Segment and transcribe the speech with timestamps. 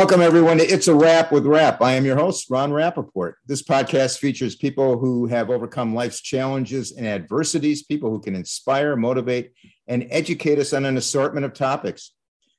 [0.00, 1.82] Welcome, everyone, to It's a Wrap with Rap.
[1.82, 3.34] I am your host, Ron Rappaport.
[3.44, 8.96] This podcast features people who have overcome life's challenges and adversities, people who can inspire,
[8.96, 9.52] motivate,
[9.88, 12.12] and educate us on an assortment of topics.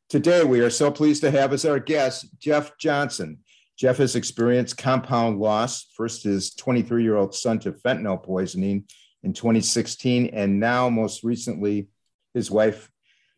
[0.08, 3.40] Today, we are so pleased to have as our guest Jeff Johnson.
[3.76, 8.86] Jeff has experienced compound loss, first his 23 year old son to fentanyl poisoning
[9.24, 11.88] in 2016, and now, most recently,
[12.36, 12.92] his wife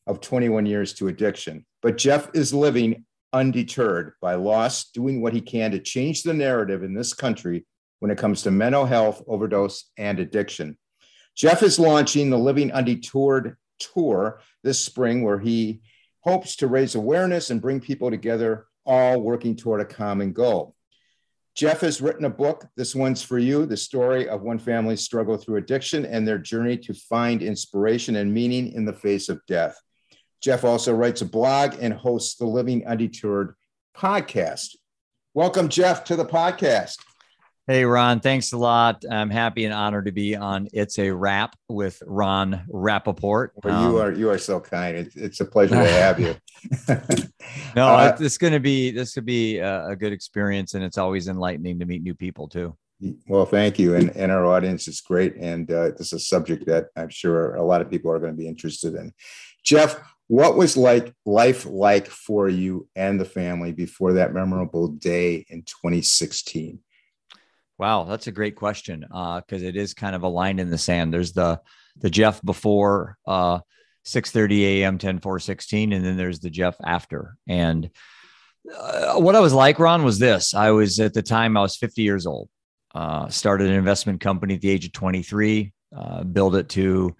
[0.05, 1.65] of 21 years to addiction.
[1.81, 6.83] But Jeff is living undeterred by loss, doing what he can to change the narrative
[6.83, 7.65] in this country
[7.99, 10.77] when it comes to mental health, overdose, and addiction.
[11.35, 15.81] Jeff is launching the Living Undeterred tour this spring, where he
[16.21, 20.75] hopes to raise awareness and bring people together, all working toward a common goal.
[21.55, 25.37] Jeff has written a book, This One's for You, the story of one family's struggle
[25.37, 29.79] through addiction and their journey to find inspiration and meaning in the face of death.
[30.43, 33.55] Jeff also writes a blog and hosts the Living Undeterred
[33.95, 34.75] podcast.
[35.33, 36.97] Welcome, Jeff, to the podcast.
[37.65, 39.05] Hey, Ron, thanks a lot.
[39.09, 43.51] I'm happy and honored to be on It's a Wrap with Ron Rappaport.
[43.63, 44.97] Well, um, you are you are so kind.
[44.97, 46.35] It's, it's a pleasure to have you.
[47.77, 50.97] no, uh, it's going to be this could be a, a, good experience, and it's
[50.97, 52.75] always enlightening to meet new people too.
[53.29, 56.65] Well, thank you, and and our audience is great, and uh, this is a subject
[56.65, 59.13] that I'm sure a lot of people are going to be interested in.
[59.63, 59.97] Jeff,
[60.27, 65.63] what was like life like for you and the family before that memorable day in
[65.63, 66.79] 2016?
[67.77, 70.69] Wow, that's a great question Uh, because uh, it is kind of a line in
[70.69, 71.13] the sand.
[71.13, 71.59] There's the
[71.97, 73.59] the Jeff before uh,
[74.05, 74.97] 6:30 a.m.
[74.97, 77.35] 10 4 16, and then there's the Jeff after.
[77.47, 77.89] And
[78.75, 81.75] uh, what I was like, Ron, was this: I was at the time I was
[81.75, 82.49] 50 years old.
[82.93, 85.73] Uh, started an investment company at the age of 23.
[85.95, 87.15] Uh, built it to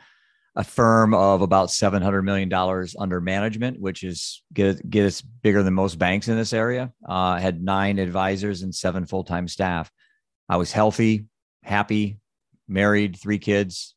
[0.55, 2.53] a firm of about $700 million
[2.99, 6.91] under management, which is get, get us bigger than most banks in this area.
[7.07, 9.91] Uh, had nine advisors and seven full time staff.
[10.47, 11.25] I was healthy,
[11.63, 12.19] happy,
[12.67, 13.95] married, three kids,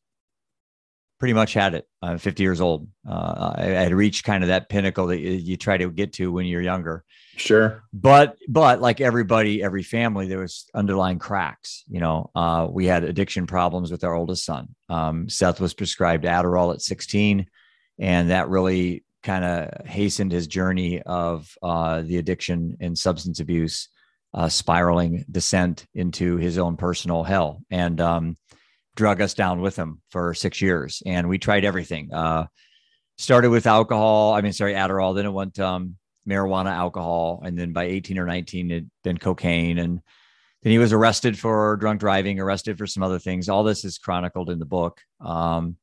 [1.18, 1.86] pretty much had it.
[2.02, 2.88] I'm 50 years old.
[3.08, 6.30] Uh, I, had reached kind of that pinnacle that you, you, try to get to
[6.30, 7.04] when you're younger.
[7.36, 7.82] Sure.
[7.92, 11.84] But but like everybody, every family, there was underlying cracks.
[11.88, 14.74] You know, uh, we had addiction problems with our oldest son.
[14.88, 17.46] Um, Seth was prescribed Adderall at 16,
[17.98, 23.88] and that really kind of hastened his journey of uh, the addiction and substance abuse
[24.36, 27.62] uh, spiraling descent into his own personal hell.
[27.70, 28.36] And um,
[28.96, 31.02] drug us down with him for six years.
[31.06, 32.12] And we tried everything.
[32.12, 32.46] Uh,
[33.18, 34.34] started with alcohol.
[34.34, 35.14] I mean, sorry, Adderall.
[35.14, 35.96] Then it went um,
[36.28, 39.78] marijuana, alcohol, and then by 18 or 19, it then cocaine.
[39.78, 40.00] And
[40.62, 43.48] then he was arrested for drunk driving, arrested for some other things.
[43.48, 45.00] All this is chronicled in the book.
[45.20, 45.76] Um,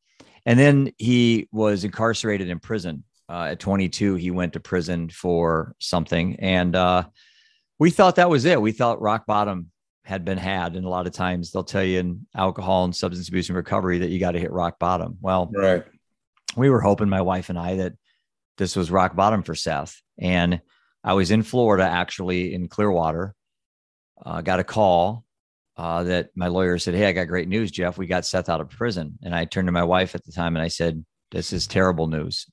[0.45, 3.03] and then he was incarcerated in prison.
[3.29, 6.35] Uh, at 22, he went to prison for something.
[6.39, 7.05] And uh,
[7.79, 8.61] we thought that was it.
[8.61, 9.71] We thought rock bottom
[10.03, 10.75] had been had.
[10.75, 13.99] And a lot of times they'll tell you in alcohol and substance abuse and recovery
[13.99, 15.17] that you got to hit rock bottom.
[15.21, 15.83] Well, right.
[16.55, 17.93] We were hoping, my wife and I, that
[18.57, 19.99] this was rock bottom for Seth.
[20.19, 20.61] And
[21.03, 23.33] I was in Florida, actually in Clearwater.
[24.23, 25.25] Uh, got a call
[25.75, 27.97] uh, that my lawyer said, Hey, I got great news, Jeff.
[27.97, 29.17] We got Seth out of prison.
[29.23, 32.07] And I turned to my wife at the time and I said, This is terrible
[32.07, 32.45] news.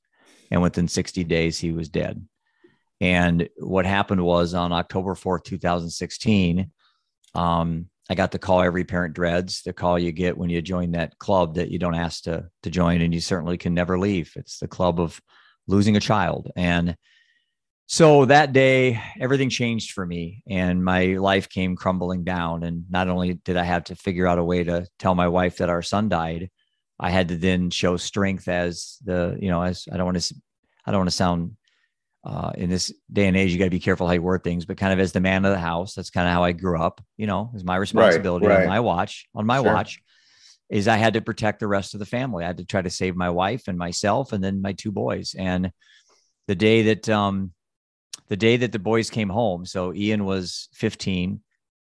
[0.51, 2.25] And within 60 days, he was dead.
[3.01, 6.71] And what happened was on October 4th, 2016,
[7.35, 10.93] um, I got the call every parent dreads, the call you get when you join
[10.93, 14.33] that club that you don't ask to, to join, and you certainly can never leave.
[14.35, 15.21] It's the club of
[15.69, 16.51] losing a child.
[16.57, 16.97] And
[17.87, 22.65] so that day, everything changed for me, and my life came crumbling down.
[22.65, 25.59] And not only did I have to figure out a way to tell my wife
[25.59, 26.51] that our son died,
[26.99, 30.35] I had to then show strength as the, you know, as I don't want to,
[30.85, 31.57] I don't want to sound
[32.23, 34.67] uh, in this day and age, you got to be careful how you word things,
[34.67, 36.81] but kind of as the man of the house, that's kind of how I grew
[36.81, 37.01] up.
[37.17, 38.63] You know, is my responsibility right, right.
[38.65, 39.73] on my watch, on my sure.
[39.73, 40.01] watch,
[40.69, 42.45] is I had to protect the rest of the family.
[42.45, 45.35] I had to try to save my wife and myself, and then my two boys.
[45.39, 45.73] And
[46.47, 47.53] the day that, um,
[48.29, 51.41] the day that the boys came home, so Ian was 15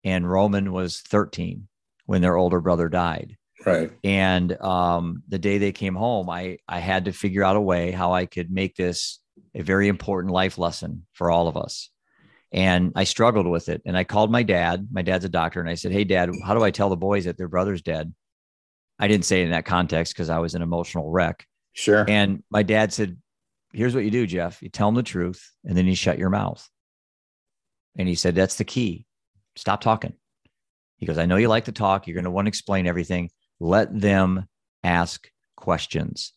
[0.04, 1.68] and Roman was 13
[2.06, 3.36] when their older brother died.
[3.66, 3.92] Right.
[4.04, 7.92] And um, the day they came home, I I had to figure out a way
[7.92, 9.20] how I could make this
[9.59, 11.89] a very important life lesson for all of us.
[12.51, 13.81] And I struggled with it.
[13.85, 14.88] And I called my dad.
[14.91, 15.59] My dad's a doctor.
[15.59, 18.13] And I said, Hey, dad, how do I tell the boys that their brother's dead?
[18.97, 21.45] I didn't say it in that context because I was an emotional wreck.
[21.73, 22.06] Sure.
[22.07, 23.17] And my dad said,
[23.71, 24.63] Here's what you do, Jeff.
[24.63, 26.67] You tell them the truth and then you shut your mouth.
[27.97, 29.06] And he said, That's the key.
[29.56, 30.13] Stop talking.
[30.97, 32.07] He goes, I know you like to talk.
[32.07, 33.29] You're going to want to explain everything.
[33.59, 34.47] Let them
[34.83, 36.33] ask questions.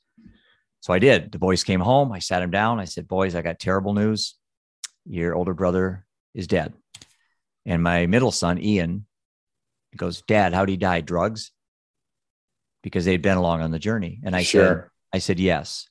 [0.82, 1.31] So I did.
[1.31, 2.11] The boys came home.
[2.11, 2.81] I sat them down.
[2.81, 4.34] I said, Boys, I got terrible news.
[5.06, 6.75] your older brother is dead.
[7.64, 9.06] And my middle son, Ian,
[9.96, 11.00] goes, Dad, how'd he die?
[11.00, 11.52] Drugs?
[12.82, 14.20] Because they'd been along on the journey.
[14.25, 14.64] And I sure.
[14.67, 15.88] said, I said, yes.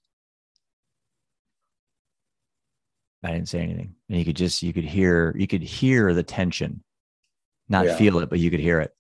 [3.23, 3.95] I didn't say anything.
[4.09, 6.83] And you could just, you could hear, you could hear the tension,
[7.69, 7.95] not yeah.
[7.95, 8.91] feel it, but you could hear it.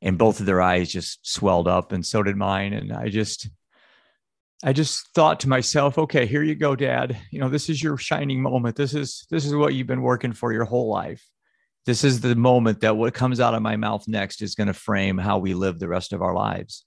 [0.00, 2.72] And both of their eyes just swelled up and so did mine.
[2.72, 3.50] And I just,
[4.62, 7.16] I just thought to myself, okay, here you go, dad.
[7.30, 8.76] You know, this is your shining moment.
[8.76, 11.24] This is, this is what you've been working for your whole life.
[11.86, 14.74] This is the moment that what comes out of my mouth next is going to
[14.74, 16.84] frame how we live the rest of our lives.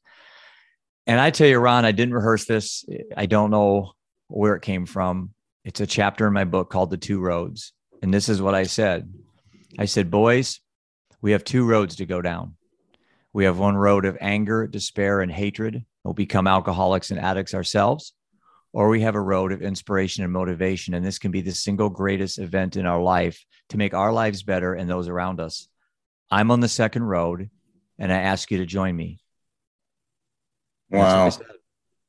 [1.07, 2.85] And I tell you, Ron, I didn't rehearse this.
[3.17, 3.93] I don't know
[4.27, 5.31] where it came from.
[5.65, 7.73] It's a chapter in my book called The Two Roads.
[8.01, 9.11] And this is what I said
[9.79, 10.59] I said, boys,
[11.21, 12.55] we have two roads to go down.
[13.33, 15.83] We have one road of anger, despair, and hatred.
[16.03, 18.13] We'll become alcoholics and addicts ourselves.
[18.73, 20.93] Or we have a road of inspiration and motivation.
[20.93, 24.43] And this can be the single greatest event in our life to make our lives
[24.43, 25.67] better and those around us.
[26.31, 27.49] I'm on the second road,
[27.99, 29.19] and I ask you to join me.
[30.89, 31.25] Wow.
[31.25, 31.39] That's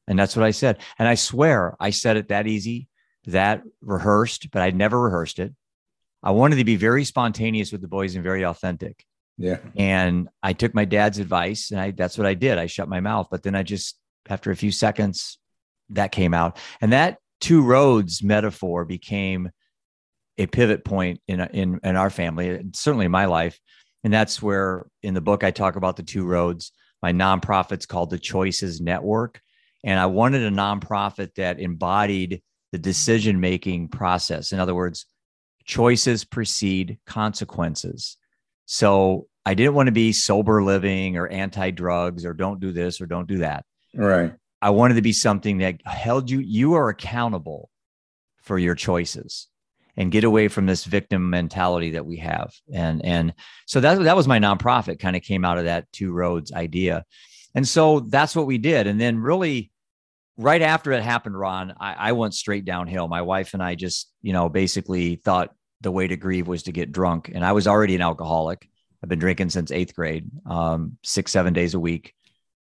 [0.06, 0.78] and that's what I said.
[0.98, 2.88] And I swear I said it that easy,
[3.26, 5.54] that rehearsed, but I'd never rehearsed it.
[6.22, 9.04] I wanted to be very spontaneous with the boys and very authentic.
[9.36, 9.58] Yeah.
[9.76, 12.58] And I took my dad's advice and I that's what I did.
[12.58, 13.98] I shut my mouth, but then I just
[14.28, 15.38] after a few seconds
[15.90, 16.58] that came out.
[16.80, 19.50] And that two roads metaphor became
[20.38, 23.58] a pivot point in in in our family, certainly in my life.
[24.04, 26.72] And that's where in the book I talk about the two roads.
[27.02, 29.40] My nonprofit's called the Choices Network.
[29.82, 32.42] And I wanted a nonprofit that embodied
[32.72, 34.52] the decision making process.
[34.52, 35.06] In other words,
[35.64, 38.16] choices precede consequences.
[38.66, 43.00] So I didn't want to be sober living or anti drugs or don't do this
[43.00, 43.64] or don't do that.
[43.94, 44.32] Right.
[44.62, 47.70] I wanted to be something that held you, you are accountable
[48.38, 49.48] for your choices
[49.96, 52.52] and get away from this victim mentality that we have.
[52.72, 53.34] And and
[53.66, 57.04] so that that was my nonprofit kind of came out of that two roads idea.
[57.54, 58.86] And so that's what we did.
[58.86, 59.70] And then really
[60.36, 63.06] right after it happened, Ron, I, I went straight downhill.
[63.06, 65.54] My wife and I just, you know, basically thought
[65.84, 67.30] the way to grieve was to get drunk.
[67.32, 68.68] And I was already an alcoholic.
[69.02, 72.14] I've been drinking since eighth grade, um, six, seven days a week,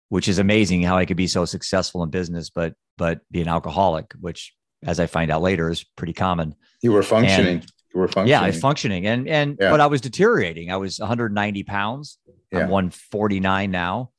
[0.09, 3.47] which is amazing how I could be so successful in business, but but be an
[3.47, 4.53] alcoholic, which
[4.83, 6.55] as I find out later is pretty common.
[6.81, 7.59] You were functioning.
[7.59, 8.29] And, you were functioning.
[8.29, 9.05] Yeah, I was functioning.
[9.05, 9.69] And and yeah.
[9.69, 10.71] but I was deteriorating.
[10.71, 12.17] I was 190 pounds.
[12.51, 12.61] Yeah.
[12.61, 14.11] I'm 149 now.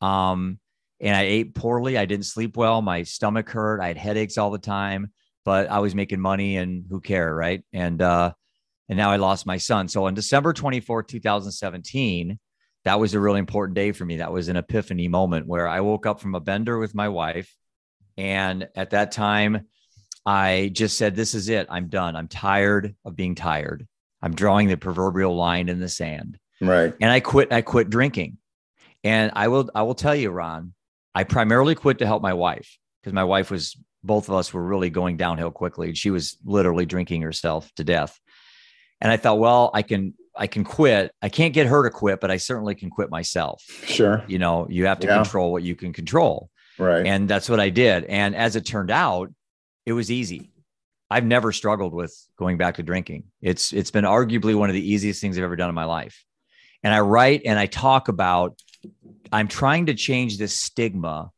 [0.00, 0.58] Um,
[1.00, 1.96] and I ate poorly.
[1.96, 2.82] I didn't sleep well.
[2.82, 3.80] My stomach hurt.
[3.80, 5.12] I had headaches all the time,
[5.44, 7.62] but I was making money and who care, right?
[7.72, 8.32] And uh,
[8.90, 9.86] and now I lost my son.
[9.86, 12.38] So on December 24, 2017,
[12.84, 14.16] that was a really important day for me.
[14.16, 17.54] That was an epiphany moment where I woke up from a bender with my wife.
[18.18, 19.68] And at that time,
[20.26, 21.68] I just said, This is it.
[21.70, 22.16] I'm done.
[22.16, 23.86] I'm tired of being tired.
[24.20, 26.38] I'm drawing the proverbial line in the sand.
[26.60, 26.92] Right.
[27.00, 28.38] And I quit, I quit drinking.
[29.04, 30.74] And I will, I will tell you, Ron,
[31.14, 34.64] I primarily quit to help my wife because my wife was both of us were
[34.64, 35.88] really going downhill quickly.
[35.88, 38.18] And She was literally drinking herself to death.
[39.00, 41.12] And I thought, well, I can I can quit.
[41.20, 43.62] I can't get her to quit, but I certainly can quit myself.
[43.84, 44.24] Sure.
[44.26, 45.16] You know, you have to yeah.
[45.16, 46.50] control what you can control.
[46.78, 47.06] Right.
[47.06, 48.04] And that's what I did.
[48.04, 49.30] And as it turned out,
[49.84, 50.50] it was easy.
[51.10, 53.24] I've never struggled with going back to drinking.
[53.42, 56.24] It's it's been arguably one of the easiest things I've ever done in my life.
[56.82, 58.58] And I write and I talk about
[59.32, 61.30] I'm trying to change this stigma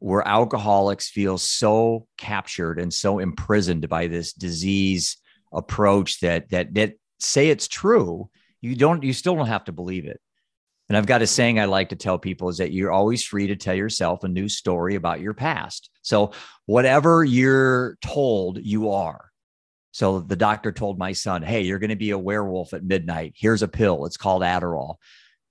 [0.00, 5.18] where alcoholics feel so captured and so imprisoned by this disease
[5.52, 10.06] approach that that that say it's true, you don't you still don't have to believe
[10.06, 10.20] it.
[10.88, 13.48] And I've got a saying I like to tell people is that you're always free
[13.48, 15.90] to tell yourself a new story about your past.
[16.00, 16.32] So
[16.64, 19.30] whatever you're told, you are.
[19.92, 23.34] So the doctor told my son, "Hey, you're going to be a werewolf at midnight.
[23.36, 24.06] Here's a pill.
[24.06, 24.96] It's called Adderall."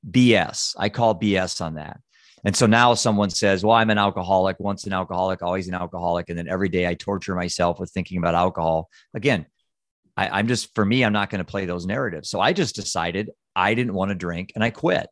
[0.09, 0.75] BS.
[0.77, 1.99] I call BS on that.
[2.43, 6.29] And so now someone says, Well, I'm an alcoholic, once an alcoholic, always an alcoholic.
[6.29, 8.89] And then every day I torture myself with thinking about alcohol.
[9.13, 9.47] Again,
[10.17, 12.29] I, am just, for me, I'm not going to play those narratives.
[12.29, 15.07] So I just decided I didn't want to drink and I quit.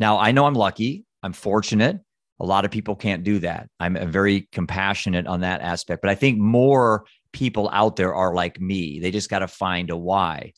[0.00, 1.04] Now I know I'm lucky.
[1.22, 2.00] I'm fortunate.
[2.40, 3.68] A lot of people can't do that.
[3.78, 8.60] I'm very compassionate on that aspect, but I think more people out there are like
[8.60, 8.98] me.
[8.98, 10.52] They just got to find a why.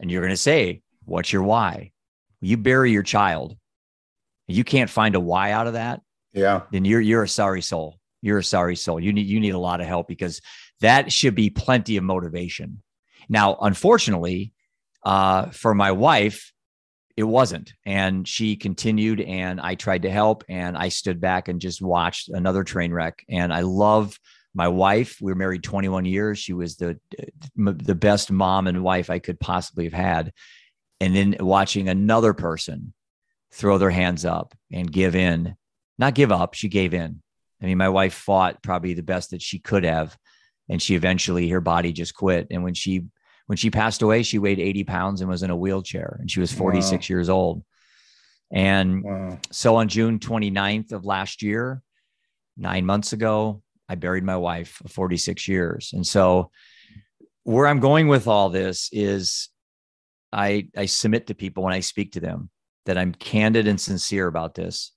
[0.00, 1.90] And you're going to say, What's your why?
[2.40, 3.56] You bury your child.
[4.46, 6.00] You can't find a why out of that.
[6.32, 6.62] Yeah.
[6.70, 7.98] Then you're you're a sorry soul.
[8.22, 9.00] You're a sorry soul.
[9.00, 10.40] You need you need a lot of help because
[10.80, 12.82] that should be plenty of motivation.
[13.30, 14.52] Now, unfortunately,
[15.04, 16.52] uh, for my wife,
[17.16, 17.72] it wasn't.
[17.86, 22.28] And she continued, and I tried to help, and I stood back and just watched
[22.28, 23.24] another train wreck.
[23.28, 24.18] And I love
[24.52, 26.38] my wife, we were married 21 years.
[26.38, 26.98] She was the
[27.54, 30.32] the best mom and wife I could possibly have had.
[30.98, 32.92] And then watching another person
[33.52, 35.54] throw their hands up and give in,
[35.98, 37.22] not give up, she gave in.
[37.62, 40.16] I mean, my wife fought probably the best that she could have,
[40.68, 42.48] and she eventually her body just quit.
[42.50, 43.04] And when she
[43.50, 46.38] when she passed away, she weighed 80 pounds and was in a wheelchair, and she
[46.38, 47.12] was 46 wow.
[47.12, 47.64] years old.
[48.52, 49.38] And wow.
[49.50, 51.82] so on June 29th of last year,
[52.56, 55.90] nine months ago, I buried my wife of 46 years.
[55.92, 56.52] And so
[57.42, 59.48] where I'm going with all this is
[60.32, 62.50] I, I submit to people when I speak to them
[62.86, 64.92] that I'm candid and sincere about this.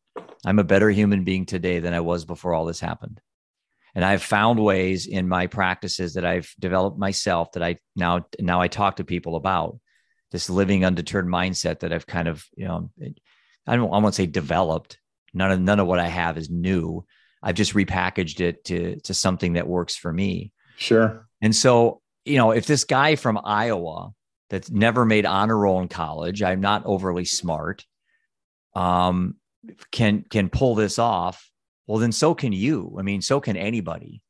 [0.45, 3.19] I'm a better human being today than I was before all this happened.
[3.95, 8.59] And I've found ways in my practices that I've developed myself that I now now
[8.59, 9.79] I talk to people about
[10.31, 12.89] this living undeterred mindset that I've kind of, you know,
[13.67, 14.97] I don't I won't say developed.
[15.33, 17.05] None of none of what I have is new.
[17.41, 20.51] I've just repackaged it to to something that works for me.
[20.77, 21.27] Sure.
[21.41, 24.11] And so, you know, if this guy from Iowa
[24.49, 27.85] that's never made honor roll in college, I'm not overly smart,
[28.75, 29.35] um,
[29.91, 31.47] can can pull this off,
[31.87, 32.95] well, then so can you.
[32.97, 34.21] I mean, so can anybody.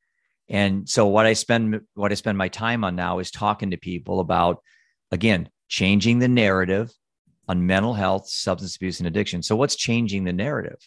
[0.49, 3.77] And so what I spend what I spend my time on now is talking to
[3.77, 4.61] people about
[5.13, 6.91] again, changing the narrative
[7.47, 9.43] on mental health, substance abuse, and addiction.
[9.43, 10.79] So, what's changing the narrative?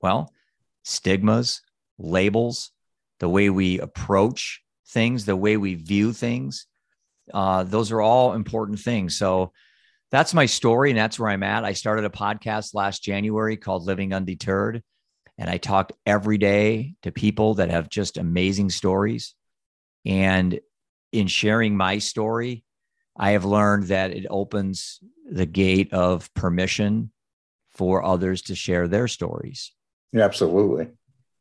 [0.00, 0.32] Well,
[0.84, 1.62] stigmas,
[1.98, 2.70] labels,
[3.18, 6.66] the way we approach things, the way we view things.
[7.34, 9.18] Uh, those are all important things.
[9.18, 9.52] So,
[10.12, 11.64] that's my story, and that's where I'm at.
[11.64, 14.82] I started a podcast last January called Living Undeterred,
[15.38, 19.34] and I talked every day to people that have just amazing stories.
[20.04, 20.60] And
[21.12, 22.64] in sharing my story,
[23.16, 25.00] I have learned that it opens
[25.30, 27.10] the gate of permission
[27.72, 29.72] for others to share their stories.
[30.12, 30.88] Yeah, absolutely.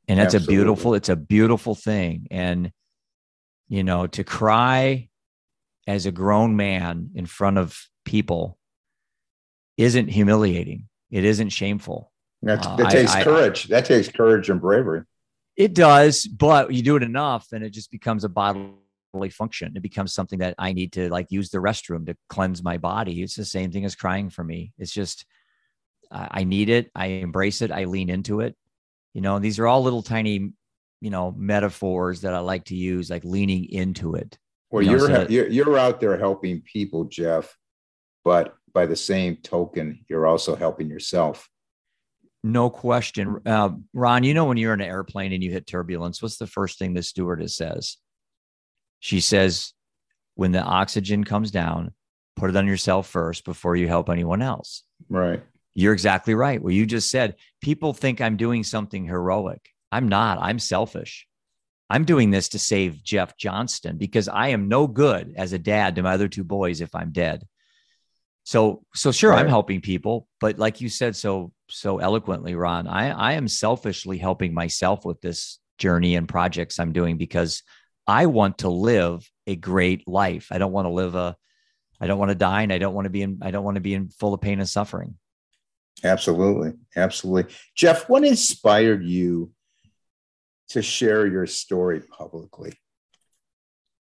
[0.07, 0.55] And that's absolutely.
[0.55, 2.27] a beautiful, it's a beautiful thing.
[2.31, 2.71] And,
[3.67, 5.09] you know, to cry
[5.87, 8.57] as a grown man in front of people
[9.77, 10.87] isn't humiliating.
[11.09, 12.11] It isn't shameful.
[12.45, 13.65] That, uh, that takes I, courage.
[13.65, 15.01] I, that takes courage and bravery.
[15.57, 19.73] It does, but you do it enough and it just becomes a bodily function.
[19.75, 23.21] It becomes something that I need to like use the restroom to cleanse my body.
[23.23, 24.71] It's the same thing as crying for me.
[24.77, 25.25] It's just,
[26.11, 26.91] I need it.
[26.95, 27.71] I embrace it.
[27.71, 28.55] I lean into it.
[29.13, 30.51] You know, these are all little tiny,
[31.01, 34.37] you know, metaphors that I like to use, like leaning into it.
[34.69, 37.57] Well, you are so you're out there helping people, Jeff,
[38.23, 41.49] but by the same token, you're also helping yourself.
[42.45, 43.41] No question.
[43.43, 46.45] Uh, Ron, you know, when you're in an airplane and you hit turbulence, what's the
[46.45, 47.97] first thing the stewardess says?
[48.99, 49.73] She says,
[50.35, 51.91] when the oxygen comes down,
[52.35, 54.83] put it on yourself first before you help anyone else.
[55.09, 55.41] Right.
[55.73, 56.61] You're exactly right.
[56.61, 59.67] Well, you just said people think I'm doing something heroic.
[59.91, 60.37] I'm not.
[60.39, 61.25] I'm selfish.
[61.89, 65.95] I'm doing this to save Jeff Johnston because I am no good as a dad
[65.95, 67.47] to my other two boys if I'm dead.
[68.45, 69.39] So, so sure, right.
[69.39, 74.17] I'm helping people, but like you said so so eloquently, Ron, I I am selfishly
[74.17, 77.63] helping myself with this journey and projects I'm doing because
[78.07, 80.47] I want to live a great life.
[80.51, 81.35] I don't want to live a,
[81.99, 83.75] I don't want to die and I don't want to be in, I don't want
[83.75, 85.15] to be in full of pain and suffering.
[86.03, 86.73] Absolutely.
[86.95, 87.53] Absolutely.
[87.75, 89.51] Jeff, what inspired you
[90.69, 92.73] to share your story publicly?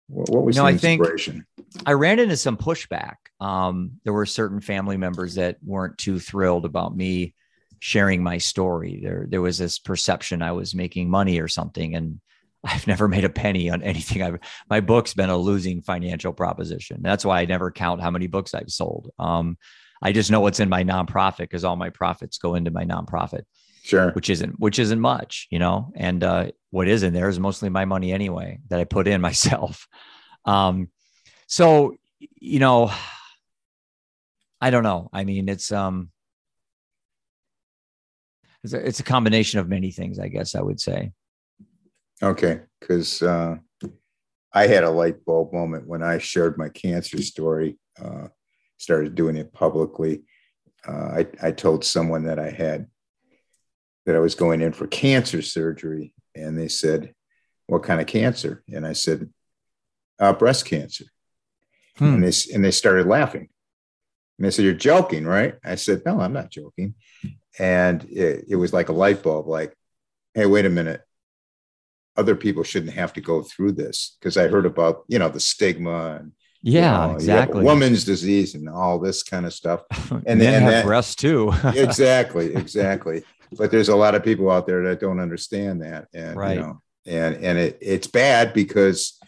[0.07, 1.45] What was you know, the inspiration?
[1.57, 3.15] I think I ran into some pushback.
[3.39, 7.33] Um, there were certain family members that weren't too thrilled about me
[7.79, 8.99] sharing my story.
[9.03, 12.19] There, there was this perception I was making money or something, and
[12.63, 14.23] I've never made a penny on anything.
[14.23, 14.39] I've
[14.69, 17.01] my book's been a losing financial proposition.
[17.01, 19.11] That's why I never count how many books I've sold.
[19.19, 19.57] Um,
[20.01, 23.43] I just know what's in my nonprofit because all my profits go into my nonprofit.
[23.83, 24.11] Sure.
[24.11, 25.91] Which isn't which isn't much, you know.
[25.95, 29.21] And uh, what is in there is mostly my money anyway that I put in
[29.29, 29.87] myself.
[30.43, 30.89] Um,
[31.45, 31.95] so
[32.39, 32.91] you know,
[34.61, 35.09] I don't know.
[35.13, 36.09] I mean, it's um,
[38.63, 41.11] it's a, it's a combination of many things, I guess I would say.
[42.23, 43.57] Okay, because uh,
[44.53, 47.77] I had a light bulb moment when I shared my cancer story.
[48.01, 48.27] Uh,
[48.77, 50.23] started doing it publicly.
[50.87, 52.87] Uh, I, I told someone that I had
[54.05, 57.13] that I was going in for cancer surgery, and they said,
[57.67, 59.29] "What kind of cancer?" And I said,
[60.19, 61.05] uh, "Breast cancer."
[61.97, 62.15] Hmm.
[62.15, 63.49] And they and they started laughing.
[64.37, 66.95] And they said, "You're joking, right?" I said, "No, I'm not joking."
[67.57, 69.75] And it, it was like a light bulb, like,
[70.33, 71.01] "Hey, wait a minute
[72.17, 75.39] other people shouldn't have to go through this because I heard about you know the
[75.39, 79.83] stigma and yeah, you know, exactly woman's disease and all this kind of stuff.
[80.25, 81.53] And then have that, breasts too.
[81.63, 83.23] exactly, exactly.
[83.57, 86.55] But there's a lot of people out there that don't understand that, and right.
[86.55, 89.19] you know, and and it, it's bad because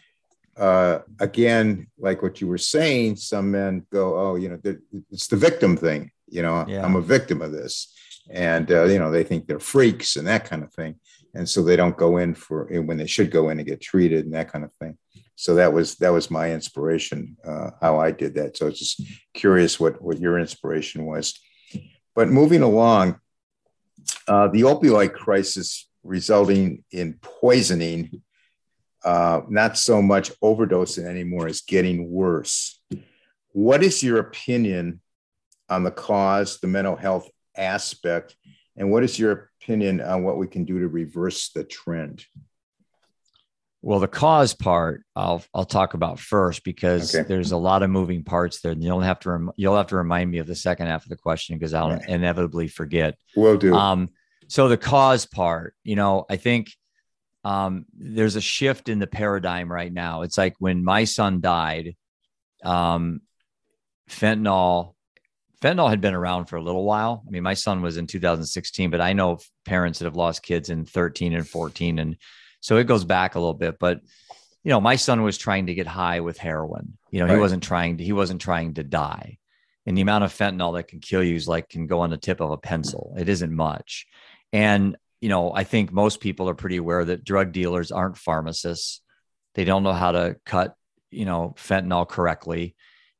[0.58, 4.60] uh, again, like what you were saying, some men go, "Oh, you know,
[5.12, 6.84] it's the victim thing." You know, yeah.
[6.84, 7.94] I'm a victim of this,
[8.30, 10.96] and uh, you know, they think they're freaks and that kind of thing,
[11.34, 14.26] and so they don't go in for when they should go in and get treated
[14.26, 14.98] and that kind of thing.
[15.36, 18.58] So that was that was my inspiration, uh, how I did that.
[18.58, 19.02] So it's just
[19.34, 21.40] curious what what your inspiration was.
[22.16, 23.20] But moving along,
[24.28, 28.24] uh, the opioid crisis resulting in poisoning
[29.08, 32.82] uh, not so much overdosing anymore, is getting worse.
[33.54, 35.00] What is your opinion
[35.70, 38.36] on the cause, the mental health aspect,
[38.76, 42.26] and what is your opinion on what we can do to reverse the trend?
[43.82, 47.26] Well, the cause part I'll I'll talk about first because okay.
[47.26, 48.74] there's a lot of moving parts there.
[48.74, 51.10] and You'll have to rem- you'll have to remind me of the second half of
[51.10, 52.10] the question because I'll right.
[52.10, 53.16] inevitably forget.
[53.38, 53.74] Will do.
[53.74, 54.10] Um,
[54.50, 56.68] so the cause part, you know, I think
[57.48, 60.24] um, there's a shift in the paradigm right now.
[60.24, 61.96] It's like when my son died,
[62.62, 63.22] um,
[64.10, 64.96] fentanyl
[65.62, 67.24] fentanyl had been around for a little while.
[67.26, 70.70] I mean, my son was in 2016, but I know parents that have lost kids
[70.70, 72.18] in 13 and 14, and
[72.60, 73.80] so it goes back a little bit.
[73.80, 74.02] But
[74.66, 76.98] you know, my son was trying to get high with heroin.
[77.12, 77.36] You know, right.
[77.36, 79.38] he wasn't trying to he wasn't trying to die.
[79.86, 82.18] And the amount of fentanyl that can kill you is like can go on the
[82.18, 83.16] tip of a pencil.
[83.18, 84.06] It isn't much.
[84.52, 89.02] And you know, I think most people are pretty aware that drug dealers aren't pharmacists.
[89.56, 90.76] They don't know how to cut,
[91.10, 92.76] you know, fentanyl correctly.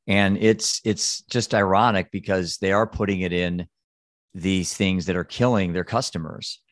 [0.06, 3.66] And it's it's just ironic because they are putting it in
[4.34, 6.62] these things that are killing their customers.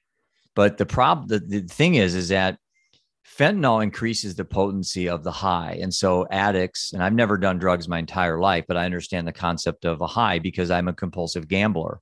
[0.54, 2.58] But the problem the, the thing is is that
[3.26, 5.78] fentanyl increases the potency of the high.
[5.82, 9.32] And so addicts, and I've never done drugs my entire life, but I understand the
[9.32, 12.00] concept of a high because I'm a compulsive gambler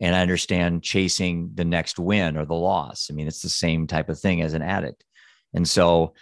[0.00, 3.08] and I understand chasing the next win or the loss.
[3.10, 5.04] I mean, it's the same type of thing as an addict.
[5.54, 6.14] And so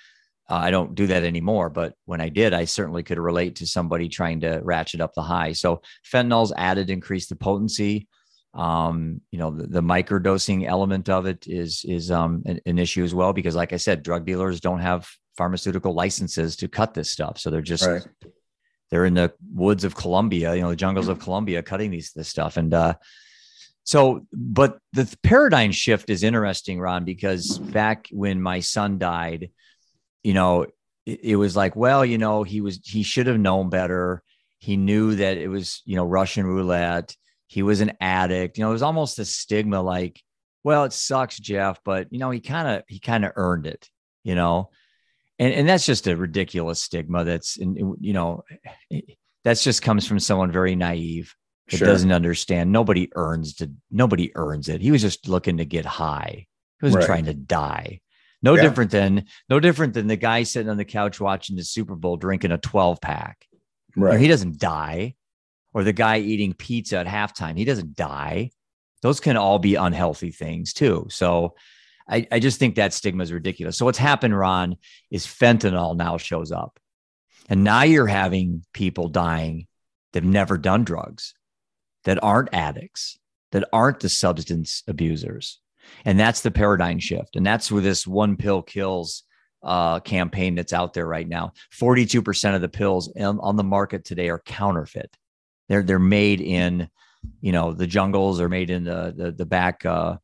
[0.51, 1.71] uh, I don't do that anymore.
[1.71, 5.23] But when I did, I certainly could relate to somebody trying to ratchet up the
[5.23, 5.53] high.
[5.53, 8.09] So fentanyl's added, increase the potency.
[8.55, 13.03] Um, you know, the, the microdosing element of it is is um, an, an, issue
[13.03, 15.09] as well because, like I said, drug dealers don't have
[15.39, 18.07] pharmaceutical licenses to cut this stuff, so they're just right.
[18.91, 22.29] they're in the woods of Colombia, you know, the jungles of Colombia, cutting these this
[22.29, 22.93] stuff, and uh,
[23.85, 29.51] so, but the paradigm shift is interesting, Ron, because back when my son died,
[30.23, 30.67] you know,
[31.05, 34.23] it, it, was like, well, you know, he was, he should have known better.
[34.59, 37.17] He knew that it was, you know, Russian roulette.
[37.49, 38.57] He was an addict.
[38.57, 40.23] You know, it was almost a stigma like,
[40.63, 43.89] well, it sucks, Jeff, but, you know, he kind of, he kind of earned it,
[44.23, 44.71] you know?
[45.41, 48.45] And, and that's just a ridiculous stigma that's, you know,
[49.43, 51.35] that's just comes from someone very naive
[51.73, 51.89] that sure.
[51.89, 52.71] doesn't understand.
[52.71, 54.81] Nobody earns to nobody earns it.
[54.81, 56.47] He was just looking to get high.
[56.81, 57.07] He wasn't right.
[57.07, 58.01] trying to die.
[58.43, 58.63] No yeah.
[58.63, 62.17] different than no different than the guy sitting on the couch watching the Super Bowl
[62.17, 63.47] drinking a 12 pack.
[63.97, 64.21] Right.
[64.21, 65.15] he doesn't die.
[65.75, 67.57] Or the guy eating pizza at halftime.
[67.57, 68.51] He doesn't die.
[69.01, 71.07] Those can all be unhealthy things too.
[71.09, 71.55] So
[72.07, 73.79] I, I just think that stigma is ridiculous.
[73.79, 74.77] So what's happened, Ron,
[75.11, 76.79] is fentanyl now shows up.
[77.49, 79.67] And now you're having people dying
[80.13, 81.33] that've never done drugs
[82.05, 83.19] that aren't addicts,
[83.53, 85.61] that aren't the substance abusers.
[86.05, 87.37] And that's the paradigm shift.
[87.37, 89.25] And that's where this one pill kills
[89.63, 91.53] uh, campaign that's out there right now.
[91.79, 95.17] 42% of the pills on the market today are counterfeit.
[95.69, 96.89] They're, they're made in,
[97.41, 100.17] you know, the jungles or made in the, the, the back uh,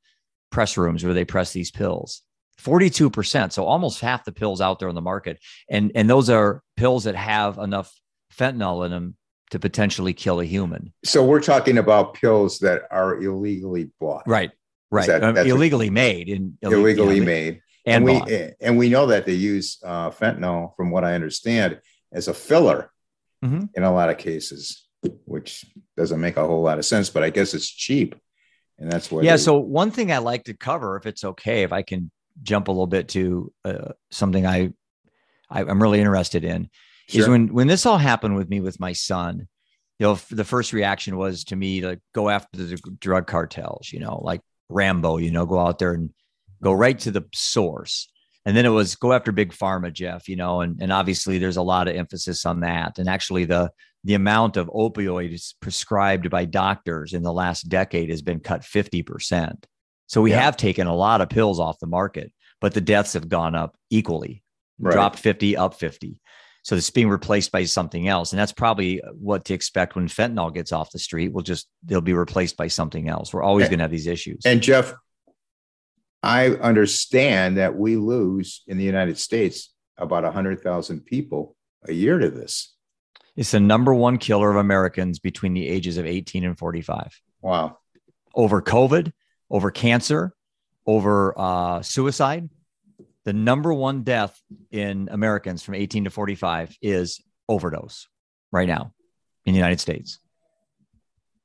[0.51, 2.23] press rooms where they press these pills.
[2.61, 3.53] 42%.
[3.53, 5.39] So almost half the pills out there on the market.
[5.71, 7.93] And, and those are pills that have enough
[8.37, 9.17] fentanyl in them
[9.51, 10.93] to potentially kill a human.
[11.05, 14.25] So we're talking about pills that are illegally bought.
[14.27, 14.51] Right.
[14.91, 15.07] Right.
[15.07, 17.63] That, um, illegally made and illegally know, made.
[17.85, 21.81] And, and we and we know that they use uh, fentanyl, from what I understand,
[22.13, 22.91] as a filler
[23.43, 23.65] mm-hmm.
[23.75, 24.87] in a lot of cases,
[25.25, 25.65] which
[25.97, 27.09] doesn't make a whole lot of sense.
[27.09, 28.15] But I guess it's cheap,
[28.79, 29.25] and that's what.
[29.25, 29.37] Yeah.
[29.37, 32.11] They, so one thing I like to cover, if it's okay, if I can
[32.43, 34.73] jump a little bit to uh, something I,
[35.49, 36.69] I I'm really interested in,
[37.09, 37.21] sure.
[37.23, 39.49] is when when this all happened with me with my son
[39.99, 44.01] you know the first reaction was to me to go after the drug cartels you
[44.01, 46.11] know like rambo you know go out there and
[46.63, 48.11] go right to the source
[48.45, 51.57] and then it was go after big pharma jeff you know and, and obviously there's
[51.57, 53.71] a lot of emphasis on that and actually the
[54.05, 59.65] the amount of opioids prescribed by doctors in the last decade has been cut 50%
[60.07, 60.41] so we yeah.
[60.41, 63.77] have taken a lot of pills off the market but the deaths have gone up
[63.91, 64.43] equally
[64.79, 64.93] right.
[64.93, 66.21] dropped 50 up 50
[66.69, 68.33] so it's being replaced by something else.
[68.33, 71.33] And that's probably what to expect when fentanyl gets off the street.
[71.33, 73.33] We'll just, they'll be replaced by something else.
[73.33, 74.43] We're always going to have these issues.
[74.45, 74.93] And Jeff,
[76.23, 82.29] I understand that we lose in the United States about 100,000 people a year to
[82.29, 82.75] this.
[83.35, 87.19] It's the number one killer of Americans between the ages of 18 and 45.
[87.41, 87.79] Wow.
[88.35, 89.11] Over COVID,
[89.49, 90.35] over cancer,
[90.85, 92.51] over uh, suicide.
[93.29, 98.09] The number one death in Americans from 18 to 45 is overdose
[98.53, 98.95] right now
[99.45, 100.19] in the United States.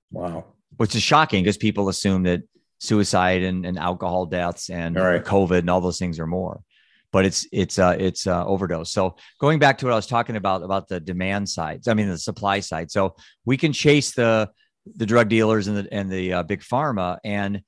[0.10, 0.46] Wow.
[0.78, 2.44] Which is shocking because people assume that
[2.80, 5.22] suicide and, and alcohol deaths and right.
[5.22, 6.62] COVID and all those things are more.
[7.12, 8.94] But it's it's uh, it's uh, overdose.
[8.94, 12.08] So going back to what I was talking about about the demand side, I mean
[12.08, 12.92] the supply side.
[12.92, 14.50] So we can chase the
[14.86, 17.62] the drug dealers and the and the uh, big pharma and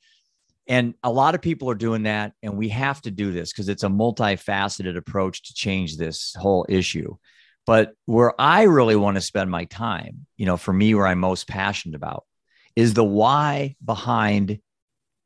[0.68, 3.70] and a lot of people are doing that and we have to do this because
[3.70, 7.16] it's a multifaceted approach to change this whole issue
[7.66, 11.20] but where i really want to spend my time you know for me where i'm
[11.20, 12.26] most passionate about
[12.76, 14.60] is the why behind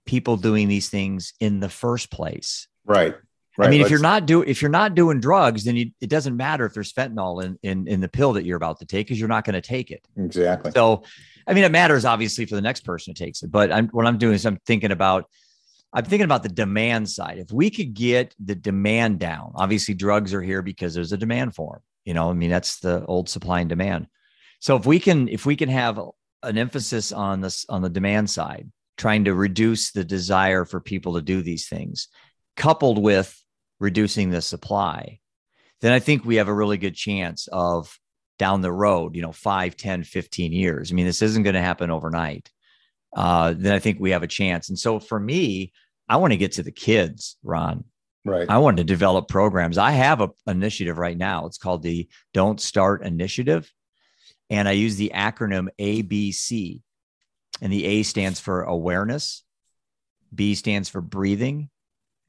[0.06, 3.16] people doing these things in the first place right
[3.60, 3.68] Right.
[3.68, 6.38] I mean, if you're not doing if you're not doing drugs, then you, it doesn't
[6.38, 9.20] matter if there's fentanyl in in, in the pill that you're about to take because
[9.20, 10.08] you're not going to take it.
[10.16, 10.72] Exactly.
[10.72, 11.04] So,
[11.50, 13.52] I mean, it matters obviously for the next person who takes it.
[13.52, 15.26] But I'm, what I'm doing is I'm thinking about
[15.92, 17.40] I'm thinking about the demand side.
[17.40, 21.56] If we could get the demand down, obviously drugs are here because there's a demand
[21.56, 21.82] for them.
[22.06, 24.06] You know, I mean, that's the old supply and demand.
[24.60, 26.00] So if we can if we can have
[26.44, 31.16] an emphasis on this on the demand side, trying to reduce the desire for people
[31.16, 32.10] to do these things,
[32.56, 33.36] coupled with
[33.80, 35.20] reducing the supply,
[35.82, 37.99] then I think we have a really good chance of
[38.40, 40.92] down the road, you know, 5, 10, 15 years.
[40.92, 42.50] I mean, this isn't going to happen overnight.
[43.16, 44.70] Uh, then I think we have a chance.
[44.70, 45.74] And so for me,
[46.08, 47.84] I want to get to the kids, Ron.
[48.26, 48.50] Right.
[48.50, 49.78] I want to develop programs.
[49.78, 51.46] I have an initiative right now.
[51.46, 53.72] It's called the Don't Start Initiative.
[54.50, 56.82] And I use the acronym ABC.
[57.62, 59.44] And the A stands for awareness,
[60.34, 61.70] B stands for breathing,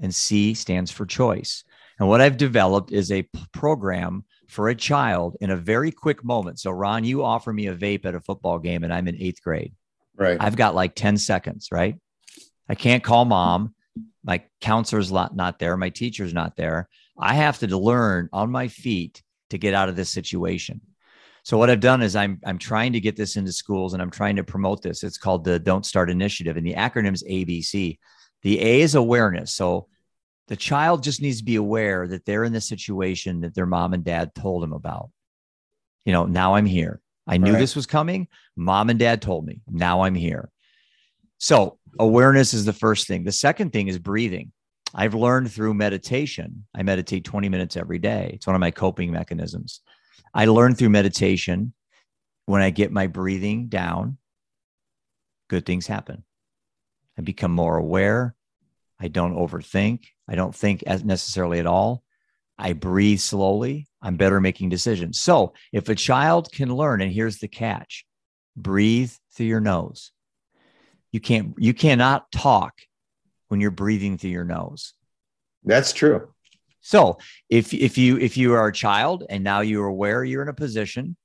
[0.00, 1.62] and C stands for choice.
[2.00, 6.58] And what I've developed is a program for a child in a very quick moment.
[6.58, 9.42] So, Ron, you offer me a vape at a football game and I'm in eighth
[9.42, 9.72] grade.
[10.16, 10.36] Right.
[10.40, 11.96] I've got like 10 seconds, right?
[12.68, 13.74] I can't call mom.
[14.24, 15.76] My counselor's not there.
[15.76, 16.88] My teacher's not there.
[17.18, 20.80] I have to learn on my feet to get out of this situation.
[21.42, 24.10] So what I've done is I'm I'm trying to get this into schools and I'm
[24.10, 25.02] trying to promote this.
[25.02, 27.98] It's called the Don't Start Initiative and the acronym is ABC.
[28.42, 29.54] The A is awareness.
[29.54, 29.88] So
[30.50, 33.94] the child just needs to be aware that they're in the situation that their mom
[33.94, 35.10] and dad told them about.
[36.04, 37.00] You know, now I'm here.
[37.24, 37.58] I knew right.
[37.58, 38.26] this was coming.
[38.56, 39.60] Mom and dad told me.
[39.68, 40.50] Now I'm here.
[41.38, 43.22] So, awareness is the first thing.
[43.22, 44.50] The second thing is breathing.
[44.92, 46.66] I've learned through meditation.
[46.74, 48.32] I meditate 20 minutes every day.
[48.34, 49.80] It's one of my coping mechanisms.
[50.34, 51.74] I learned through meditation
[52.46, 54.18] when I get my breathing down,
[55.48, 56.24] good things happen.
[57.16, 58.34] I become more aware.
[59.00, 60.04] I don't overthink.
[60.28, 62.02] I don't think as necessarily at all.
[62.58, 63.88] I breathe slowly.
[64.02, 65.20] I'm better making decisions.
[65.20, 68.04] So if a child can learn, and here's the catch
[68.56, 70.12] breathe through your nose.
[71.12, 72.74] You can't, you cannot talk
[73.48, 74.94] when you're breathing through your nose.
[75.64, 76.28] That's true.
[76.80, 80.48] So if if you if you are a child and now you're aware you're in
[80.48, 81.16] a position,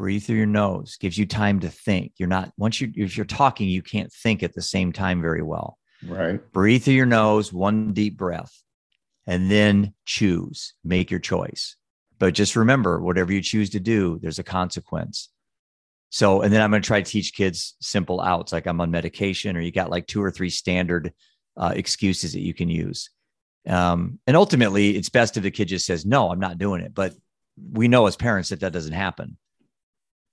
[0.00, 2.12] breathe through your nose gives you time to think.
[2.16, 5.42] You're not once you if you're talking, you can't think at the same time very
[5.42, 5.76] well.
[6.02, 6.40] Right.
[6.52, 8.50] Breathe through your nose, one deep breath,
[9.26, 11.76] and then choose, make your choice.
[12.18, 15.28] But just remember, whatever you choose to do, there's a consequence.
[16.08, 18.90] So, and then I'm going to try to teach kids simple outs, like I'm on
[18.90, 21.12] medication, or you got like two or three standard
[21.58, 23.10] uh, excuses that you can use.
[23.68, 26.94] Um, and ultimately, it's best if the kid just says, "No, I'm not doing it."
[26.94, 27.12] But
[27.70, 29.36] we know as parents that that doesn't happen.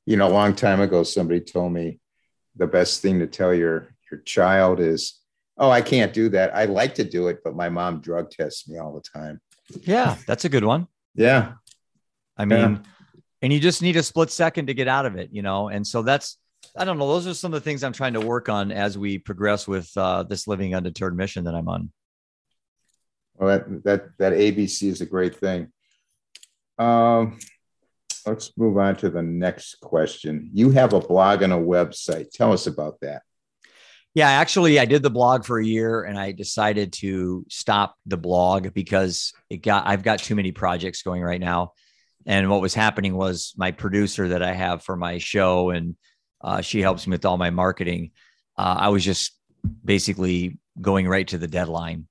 [0.08, 2.00] You know, a long time ago, somebody told me
[2.56, 5.22] the best thing to tell your your child is
[5.58, 6.56] oh, I can't do that.
[6.56, 9.42] I like to do it, but my mom drug tests me all the time.
[9.82, 10.88] Yeah, that's a good one.
[11.16, 11.54] Yeah.
[12.38, 12.78] I mean, yeah.
[13.42, 15.70] and you just need a split second to get out of it, you know?
[15.70, 16.38] And so that's,
[16.76, 17.08] I don't know.
[17.08, 19.90] Those are some of the things I'm trying to work on as we progress with
[19.98, 21.92] uh, this living undeterred mission that I'm on.
[23.36, 25.72] Well, that, that, that ABC is a great thing.
[26.78, 27.40] Um,
[28.28, 30.50] let's move on to the next question.
[30.54, 32.32] You have a blog and a website.
[32.32, 33.24] Tell us about that.
[34.14, 38.18] Yeah, actually, I did the blog for a year and I decided to stop the
[38.18, 41.74] blog because it got I've got too many projects going right now.
[42.26, 45.96] And what was happening was my producer that I have for my show, and
[46.42, 48.12] uh, she helps me with all my marketing.
[48.58, 49.38] Uh, I was just
[49.86, 52.08] basically going right to the deadline.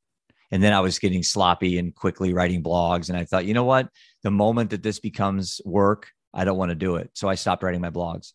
[0.51, 3.09] And then I was getting sloppy and quickly writing blogs.
[3.09, 3.89] And I thought, you know what?
[4.27, 7.11] The moment that this becomes work, I don't want to do it.
[7.15, 8.33] So I stopped writing my blogs.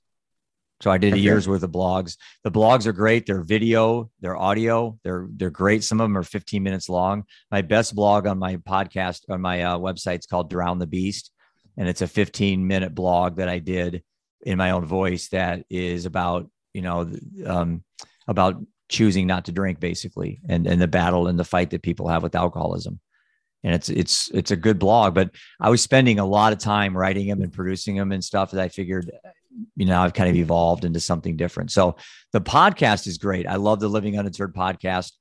[0.79, 2.15] So I did a year's worth of blogs.
[2.45, 3.25] The blogs are great.
[3.25, 5.83] They're video, they're audio, they're they're great.
[5.83, 7.25] Some of them are 15 minutes long.
[7.51, 11.29] My best blog on my podcast on my uh, website is called Drown the Beast,
[11.75, 14.01] and it's a 15 minute blog that I did
[14.43, 17.11] in my own voice that is about you know
[17.45, 17.83] um,
[18.29, 22.07] about choosing not to drink basically and and the battle and the fight that people
[22.07, 23.01] have with alcoholism
[23.63, 26.97] and it's it's it's a good blog but i was spending a lot of time
[26.97, 29.11] writing them and producing them and stuff that i figured
[29.75, 31.71] you know i've kind of evolved into something different.
[31.71, 31.95] So
[32.31, 33.47] the podcast is great.
[33.47, 35.13] I love the living undeterred podcast.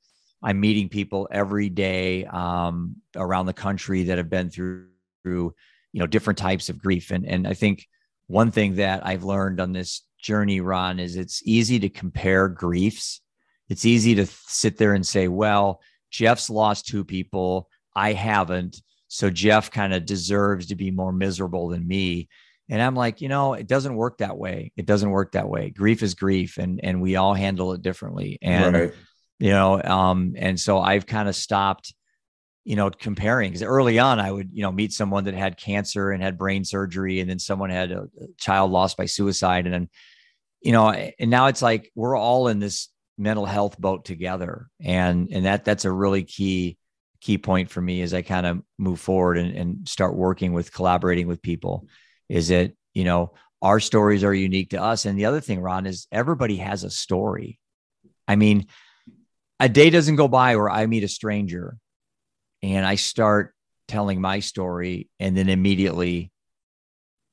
[0.42, 4.86] I'm meeting people every day um, around the country that have been through
[5.22, 5.54] through
[5.92, 7.10] you know different types of grief.
[7.10, 7.86] And and i think
[8.26, 13.20] one thing that i've learned on this journey ron is it's easy to compare griefs.
[13.68, 17.69] It's easy to sit there and say well jeff's lost two people
[18.00, 18.80] I haven't.
[19.08, 22.28] So Jeff kind of deserves to be more miserable than me.
[22.70, 24.72] And I'm like, you know, it doesn't work that way.
[24.76, 25.70] It doesn't work that way.
[25.70, 28.38] Grief is grief and and we all handle it differently.
[28.40, 28.94] And right.
[29.38, 31.92] you know, um, and so I've kind of stopped,
[32.64, 36.10] you know, comparing because early on I would, you know, meet someone that had cancer
[36.12, 39.66] and had brain surgery, and then someone had a, a child lost by suicide.
[39.66, 39.88] And then,
[40.62, 44.68] you know, and now it's like we're all in this mental health boat together.
[44.80, 46.78] And and that that's a really key
[47.20, 50.72] key point for me as I kind of move forward and, and start working with
[50.72, 51.86] collaborating with people
[52.28, 55.04] is that, you know, our stories are unique to us.
[55.04, 57.58] And the other thing, Ron, is everybody has a story.
[58.26, 58.66] I mean,
[59.58, 61.76] a day doesn't go by where I meet a stranger
[62.62, 63.54] and I start
[63.88, 66.32] telling my story and then immediately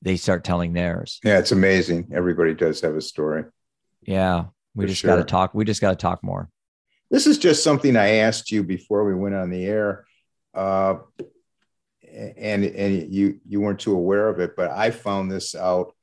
[0.02, 1.18] they start telling theirs.
[1.24, 2.10] Yeah, it's amazing.
[2.12, 3.44] Everybody does have a story.
[4.02, 4.46] Yeah.
[4.74, 5.54] We For just got to talk.
[5.54, 6.48] We just got to talk more.
[7.10, 10.04] This is just something I asked you before we went on the air,
[10.54, 10.96] uh,
[12.12, 15.94] and and you you weren't too aware of it, but I found this out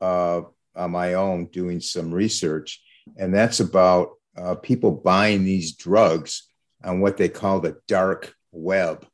[0.00, 0.42] uh,
[0.74, 2.82] on my own doing some research,
[3.16, 6.48] and that's about uh, people buying these drugs
[6.82, 9.06] on what they call the dark web.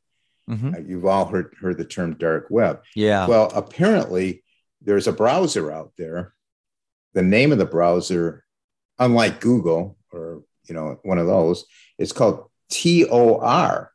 [0.49, 0.75] Mhm.
[0.75, 2.81] Uh, You've all heard heard the term dark web.
[2.95, 3.27] Yeah.
[3.27, 4.43] Well, apparently
[4.81, 6.33] there's a browser out there.
[7.13, 8.43] The name of the browser,
[8.99, 11.65] unlike Google or you know one of those,
[11.97, 13.91] it's called Tor.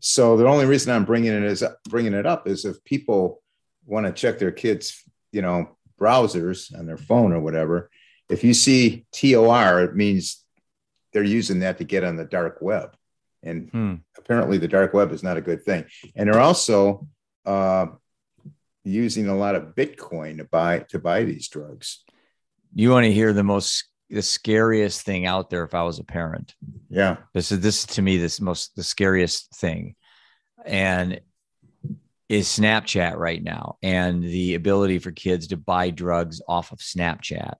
[0.00, 3.42] So the only reason I'm bringing it is bringing it up is if people
[3.84, 7.90] want to check their kids, you know, browsers on their phone or whatever.
[8.28, 10.44] If you see Tor, it means
[11.12, 12.94] they're using that to get on the dark web,
[13.42, 13.94] and Hmm.
[14.16, 15.86] apparently the dark web is not a good thing.
[16.14, 17.08] And they're also
[17.46, 17.86] uh,
[18.84, 22.04] using a lot of Bitcoin to buy to buy these drugs.
[22.74, 26.04] You want to hear the most the scariest thing out there if I was a
[26.04, 26.54] parent.
[26.88, 29.94] Yeah, This is this to me this most the scariest thing.
[30.64, 31.20] And
[32.28, 37.54] is Snapchat right now and the ability for kids to buy drugs off of Snapchat.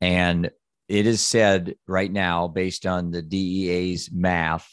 [0.00, 0.50] And
[0.88, 4.68] it is said right now, based on the DEA's math,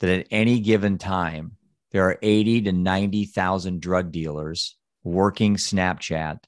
[0.00, 1.52] that at any given time,
[1.92, 6.38] there are 80 to 90,000 drug dealers working Snapchat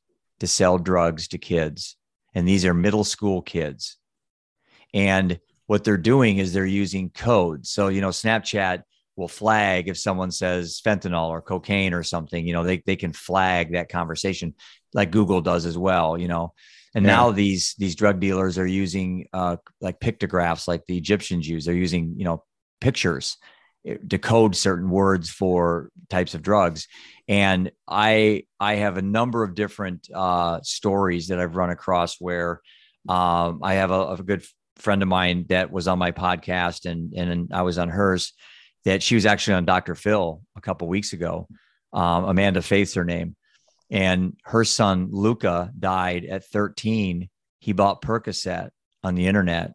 [0.41, 1.97] to sell drugs to kids.
[2.35, 3.97] And these are middle school kids.
[4.95, 7.67] And what they're doing is they're using code.
[7.67, 8.83] So, you know, Snapchat
[9.17, 13.13] will flag if someone says fentanyl or cocaine or something, you know, they, they can
[13.13, 14.55] flag that conversation
[14.95, 16.53] like Google does as well, you know.
[16.95, 17.11] And Yeah.
[17.13, 21.65] now these these drug dealers are using uh, like pictographs like the Egyptians use.
[21.65, 22.45] They're using, you know,
[22.81, 23.39] pictures
[23.85, 26.89] to certain words for types of drugs.
[27.29, 32.61] And I I have a number of different uh, stories that I've run across where
[33.09, 34.45] um, I have a, a good
[34.77, 38.33] friend of mine that was on my podcast and and I was on hers
[38.85, 39.95] that she was actually on Dr.
[39.95, 41.47] Phil a couple weeks ago.
[41.93, 43.37] Um, Amanda Faith's her name.
[43.91, 47.29] And her son Luca died at 13.
[47.59, 48.71] He bought Percocet
[49.05, 49.75] on the internet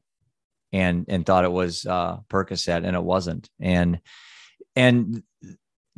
[0.78, 3.50] and and thought it was uh Percocet and it wasn't.
[3.60, 4.00] And
[4.76, 5.24] and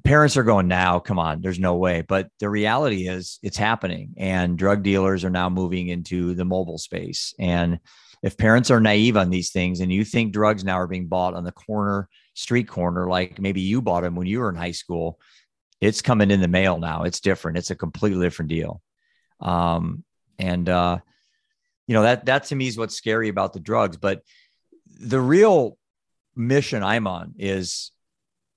[0.04, 2.02] parents are going now, come on, there's no way.
[2.02, 4.13] But the reality is it's happening.
[4.18, 7.34] And drug dealers are now moving into the mobile space.
[7.38, 7.80] And
[8.24, 11.34] if parents are naive on these things and you think drugs now are being bought
[11.34, 14.72] on the corner, street corner, like maybe you bought them when you were in high
[14.72, 15.20] school,
[15.82, 17.04] it's coming in the mail now.
[17.04, 17.58] It's different.
[17.58, 18.82] It's a completely different deal.
[19.39, 20.04] Um,
[20.38, 21.00] and uh,
[21.88, 23.98] you know, that that to me is what's scary about the drugs.
[23.98, 24.22] But
[25.00, 25.78] the real
[26.36, 27.92] mission I'm on is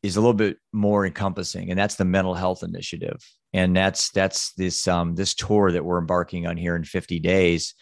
[0.03, 3.19] is a little bit more encompassing, and that's the mental health initiative.
[3.53, 7.75] And that's that's this um this tour that we're embarking on here in 50 days.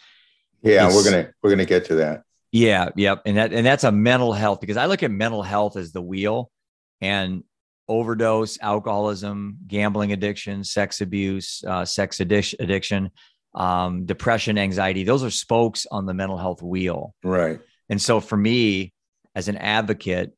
[0.61, 2.23] yeah, It's- we're gonna we're gonna get to that.
[2.51, 3.21] Yeah, yep.
[3.25, 6.01] And that and that's a mental health because I look at mental health as the
[6.01, 6.51] wheel
[6.99, 7.43] and
[7.87, 13.09] overdose, alcoholism, gambling addiction, sex abuse, uh, sex addic- addiction.
[13.53, 15.03] um, depression, anxiety.
[15.03, 17.13] Those are spokes on the mental health wheel.
[17.21, 17.59] Right.
[17.91, 18.93] And so for me,
[19.35, 20.31] as an advocate,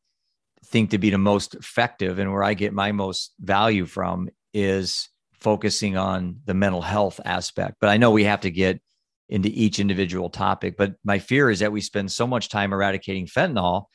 [0.65, 5.07] think to be the most effective and where I get my most value from is
[5.39, 7.75] focusing on the mental health aspect.
[7.79, 8.81] But I know we have to get
[9.29, 10.77] into each individual topic.
[10.77, 13.85] But my fear is that we spend so much time eradicating fentanyl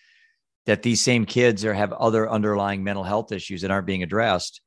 [0.67, 4.61] that these same kids are have other underlying mental health issues that aren't being addressed.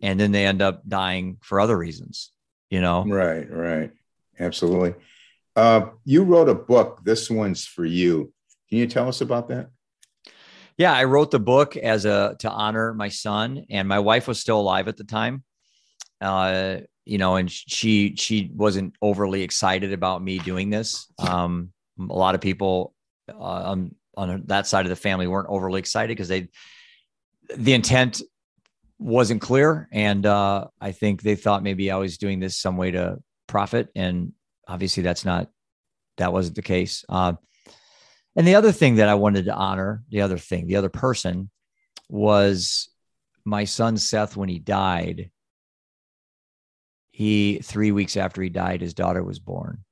[0.00, 2.30] And then they end up dying for other reasons,
[2.70, 3.04] you know?
[3.04, 3.90] Right, right.
[4.38, 4.94] Absolutely.
[5.58, 7.00] Uh, you wrote a book.
[7.04, 8.32] This one's for you.
[8.68, 9.70] Can you tell us about that?
[10.76, 14.38] Yeah, I wrote the book as a to honor my son, and my wife was
[14.38, 15.42] still alive at the time.
[16.20, 21.12] Uh, you know, and she she wasn't overly excited about me doing this.
[21.18, 22.94] Um, a lot of people
[23.28, 23.34] uh,
[23.72, 26.50] on on that side of the family weren't overly excited because they
[27.56, 28.22] the intent
[29.00, 32.92] wasn't clear, and uh, I think they thought maybe I was doing this some way
[32.92, 33.18] to
[33.48, 34.34] profit, and
[34.68, 35.48] obviously that's not
[36.18, 37.04] that wasn't the case.
[37.08, 37.34] Uh,
[38.36, 41.50] and the other thing that I wanted to honor, the other thing, the other person
[42.08, 42.88] was
[43.44, 45.30] my son Seth when he died.
[47.10, 49.84] He, three weeks after he died, his daughter was born.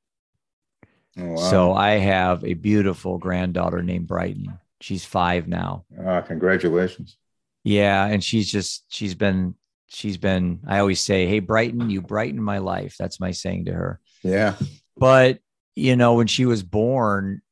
[1.18, 1.36] Oh, wow.
[1.36, 4.58] So I have a beautiful granddaughter named Brighton.
[4.80, 5.84] She's five now.
[6.04, 7.16] Ah, congratulations.
[7.64, 8.04] Yeah.
[8.06, 9.54] And she's just, she's been,
[9.88, 12.96] she's been, I always say, Hey, Brighton, you brighten my life.
[12.98, 14.00] That's my saying to her.
[14.26, 14.56] Yeah.
[14.96, 15.40] But,
[15.74, 17.42] you know, when she was born,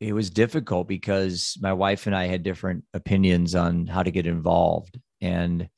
[0.00, 4.26] it was difficult because my wife and I had different opinions on how to get
[4.26, 4.98] involved.
[5.20, 5.68] And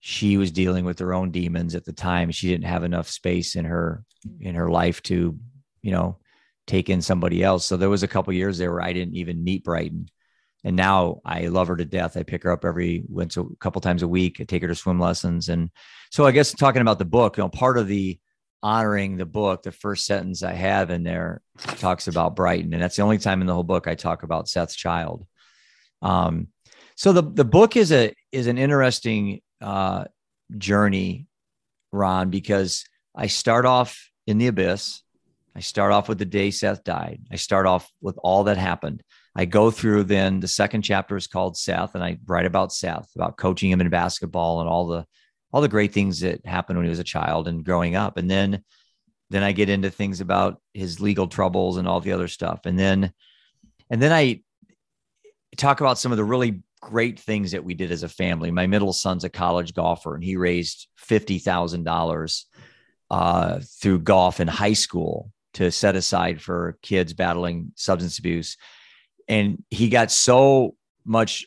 [0.00, 2.30] she was dealing with her own demons at the time.
[2.30, 4.04] She didn't have enough space in her
[4.40, 5.38] in her life to,
[5.82, 6.18] you know,
[6.66, 7.66] take in somebody else.
[7.66, 10.08] So there was a couple years there where I didn't even meet Brighton.
[10.62, 12.16] And now I love her to death.
[12.16, 14.40] I pick her up every once a couple times a week.
[14.40, 15.48] I take her to swim lessons.
[15.48, 15.70] And
[16.10, 18.18] so I guess talking about the book, you know, part of the
[18.62, 21.42] honoring the book, the first sentence I have in there
[21.78, 24.48] talks about Brighton, and that's the only time in the whole book I talk about
[24.48, 25.26] Seth's child.
[26.02, 26.48] Um,
[26.96, 30.04] so the the book is a is an interesting uh,
[30.56, 31.26] journey,
[31.92, 35.02] Ron, because I start off in the abyss.
[35.54, 37.22] I start off with the day Seth died.
[37.32, 39.02] I start off with all that happened.
[39.34, 43.10] I go through then the second chapter is called Seth, and I write about Seth,
[43.16, 45.06] about coaching him in basketball and all the
[45.52, 48.16] all the great things that happened when he was a child and growing up.
[48.16, 48.62] And then
[49.30, 52.66] then I get into things about his legal troubles and all the other stuff.
[52.66, 53.12] And then
[53.88, 54.42] and then I
[55.56, 58.50] talk about some of the really great things that we did as a family.
[58.50, 62.44] My middle son's a college golfer and he raised $50,000
[63.10, 68.56] uh, through golf in high school to set aside for kids battling substance abuse.
[69.28, 71.46] And he got so much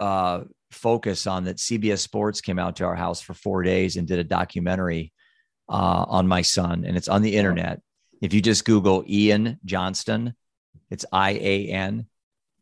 [0.00, 0.42] uh,
[0.74, 4.18] focus on that CBS Sports came out to our house for four days and did
[4.18, 5.12] a documentary
[5.68, 7.80] uh, on my son, and it's on the internet.
[8.20, 10.34] If you just Google Ian Johnston,
[10.90, 12.06] it's I A N.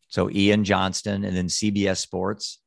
[0.08, 2.60] So Ian Johnston and then CBS Sports,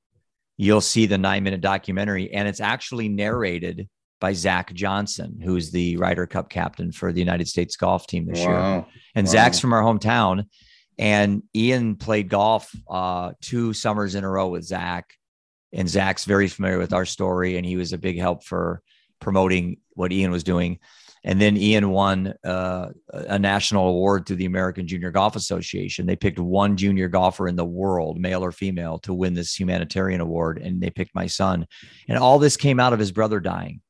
[0.57, 3.87] you'll see the nine minute documentary, and it's actually narrated
[4.19, 8.39] by Zach Johnson, who's the Ryder Cup captain for the United States golf team this
[8.39, 8.47] wow.
[8.73, 8.85] year.
[9.13, 9.31] And wow.
[9.31, 10.45] Zach's from our hometown.
[10.97, 15.05] And Ian played golf uh, two summers in a row with Zach
[15.75, 18.81] and Zach's very familiar with our story, and he was a big help for
[19.19, 20.79] promoting what Ian was doing.
[21.23, 26.05] And then Ian won uh, a national award through the American Junior Golf Association.
[26.05, 30.21] They picked one junior golfer in the world, male or female, to win this humanitarian
[30.21, 31.67] award, and they picked my son.
[32.07, 33.81] And all this came out of his brother dying.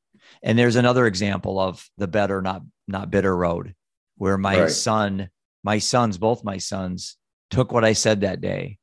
[0.42, 3.74] And there's another example of the better, not not bitter road,
[4.16, 4.70] where my right.
[4.70, 5.28] son,
[5.62, 7.16] my sons, both my sons,
[7.50, 8.78] took what I said that day,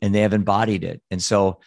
[0.00, 1.02] and they have embodied it.
[1.10, 1.60] And so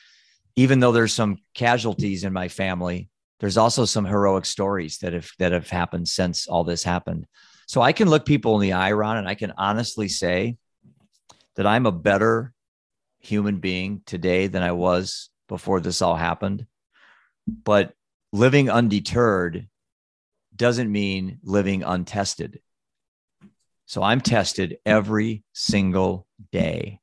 [0.55, 5.29] even though there's some casualties in my family, there's also some heroic stories that have
[5.39, 7.25] that have happened since all this happened.
[7.67, 10.57] So I can look people in the eye, Ron, and I can honestly say
[11.55, 12.53] that I'm a better
[13.19, 16.65] human being today than I was before this all happened.
[17.47, 17.93] But
[18.33, 19.67] living undeterred
[20.55, 22.59] doesn't mean living untested.
[23.85, 26.99] So I'm tested every single day.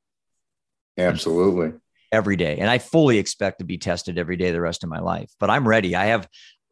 [0.98, 1.78] Absolutely
[2.16, 2.56] every day.
[2.56, 5.30] And I fully expect to be tested every day the rest of my life.
[5.38, 5.94] But I'm ready.
[5.94, 6.26] I have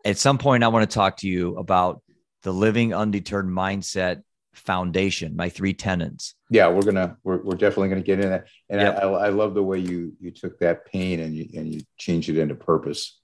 [0.04, 2.02] at some point I want to talk to you about
[2.42, 4.22] the living undeterred mindset
[4.54, 6.34] foundation, my three tenants.
[6.48, 8.46] Yeah, we're gonna we're, we're definitely gonna get in that.
[8.70, 8.98] And yep.
[9.02, 12.30] I, I love the way you you took that pain and you and you changed
[12.30, 13.20] it into purpose.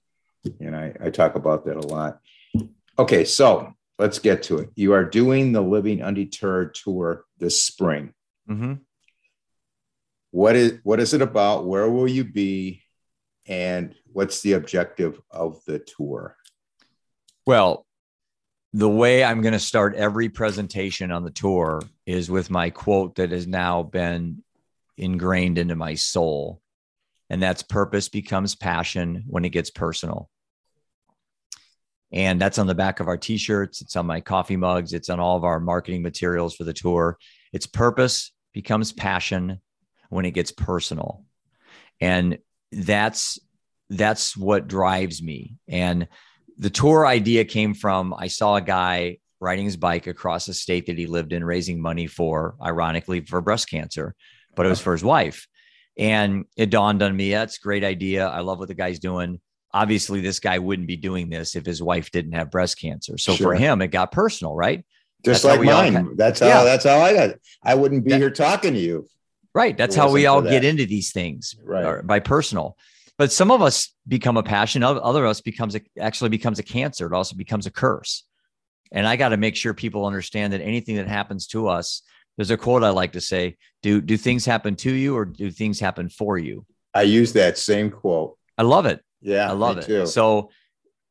[0.59, 2.19] And I, I talk about that a lot.
[2.99, 4.69] Okay, so let's get to it.
[4.75, 8.13] You are doing the Living Undeterred tour this spring.
[8.49, 8.73] Mm-hmm
[10.31, 12.81] what is what is it about where will you be
[13.47, 16.35] and what's the objective of the tour
[17.45, 17.85] well
[18.73, 23.15] the way I'm going to start every presentation on the tour is with my quote
[23.15, 24.43] that has now been
[24.97, 26.61] ingrained into my soul.
[27.29, 30.29] And that's purpose becomes passion when it gets personal.
[32.13, 33.81] And that's on the back of our t shirts.
[33.81, 34.93] It's on my coffee mugs.
[34.93, 37.17] It's on all of our marketing materials for the tour.
[37.53, 39.61] It's purpose becomes passion
[40.11, 41.23] when it gets personal.
[41.99, 42.37] And
[42.71, 43.39] that's
[43.89, 45.55] that's what drives me.
[45.67, 46.07] And
[46.57, 50.85] the tour idea came from I saw a guy riding his bike across a state
[50.85, 54.13] that he lived in, raising money for, ironically, for breast cancer,
[54.55, 55.47] but it was for his wife.
[55.97, 58.27] And it dawned on me that's a great idea.
[58.27, 59.39] I love what the guy's doing.
[59.73, 63.17] Obviously, this guy wouldn't be doing this if his wife didn't have breast cancer.
[63.17, 63.47] So sure.
[63.47, 64.85] for him, it got personal, right?
[65.23, 66.15] Just that's like mine.
[66.17, 66.63] that's how yeah.
[66.63, 67.29] that's how I got.
[67.29, 67.41] It.
[67.63, 69.07] I wouldn't be that, here talking to you.
[69.53, 69.77] Right.
[69.77, 71.55] That's how we all get into these things.
[71.63, 72.05] Right.
[72.05, 72.77] By personal
[73.21, 76.63] but some of us become a passion other of us becomes a, actually becomes a
[76.63, 78.23] cancer it also becomes a curse
[78.91, 82.01] and i got to make sure people understand that anything that happens to us
[82.35, 85.51] there's a quote i like to say do do things happen to you or do
[85.51, 89.77] things happen for you i use that same quote i love it yeah i love
[89.77, 90.05] it too.
[90.07, 90.49] so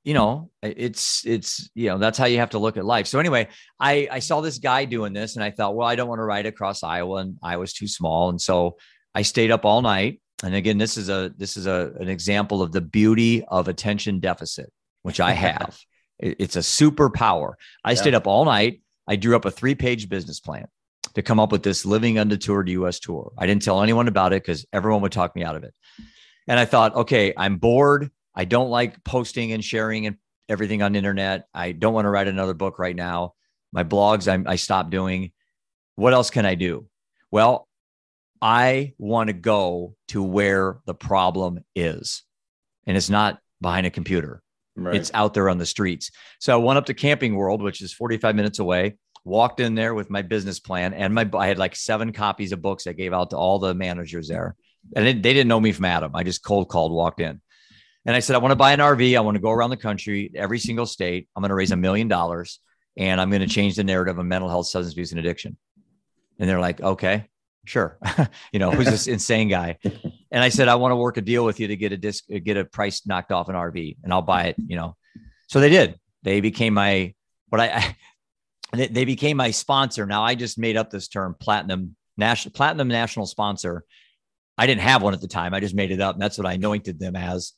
[0.05, 3.07] you know it's it's you know that's how you have to look at life.
[3.07, 3.48] So anyway
[3.78, 6.24] i i saw this guy doing this and i thought well i don't want to
[6.24, 8.30] ride across iowa and iowa's too small.
[8.30, 8.76] And so
[9.14, 10.20] i stayed up all night.
[10.42, 14.20] And again this is a this is a an example of the beauty of attention
[14.20, 14.72] deficit
[15.03, 15.78] which i have.
[16.22, 17.55] It's a superpower.
[17.82, 17.94] I yeah.
[17.94, 18.82] stayed up all night.
[19.09, 20.66] I drew up a three page business plan
[21.14, 23.32] to come up with this living undetoured us tour.
[23.38, 25.72] I didn't tell anyone about it because everyone would talk me out of it.
[26.46, 30.16] And i thought okay i'm bored i don't like posting and sharing and
[30.49, 33.35] everything on the internet i don't want to write another book right now
[33.72, 35.33] my blogs I'm, i stopped doing
[35.97, 36.87] what else can i do
[37.31, 37.68] well
[38.43, 42.22] I want to go to where the problem is.
[42.87, 44.43] And it's not behind a computer.
[44.76, 44.95] Right.
[44.95, 46.11] It's out there on the streets.
[46.39, 49.95] So I went up to Camping World, which is 45 minutes away, walked in there
[49.95, 53.12] with my business plan and my I had like seven copies of books I gave
[53.12, 54.57] out to all the managers there.
[54.97, 56.12] And it, they didn't know me from Adam.
[56.16, 57.43] I just cold called, walked in.
[58.07, 59.16] And I said, I want to buy an RV.
[59.16, 61.28] I want to go around the country, every single state.
[61.36, 62.61] I'm going to raise a million dollars
[62.96, 65.57] and I'm going to change the narrative of mental health, substance abuse, and addiction.
[66.38, 67.28] And they're like, okay
[67.64, 67.98] sure.
[68.53, 69.78] you know, who's this insane guy?
[70.32, 72.22] And I said, I want to work a deal with you to get a disc,
[72.32, 74.94] uh, get a price knocked off an RV and I'll buy it, you know.
[75.48, 75.98] So they did.
[76.22, 77.14] They became my,
[77.48, 77.66] what I,
[78.72, 80.07] I they became my sponsor.
[80.07, 83.82] Now I just made up this term platinum national platinum national sponsor.
[84.57, 85.53] I didn't have one at the time.
[85.53, 86.14] I just made it up.
[86.14, 87.53] And that's what I anointed them as.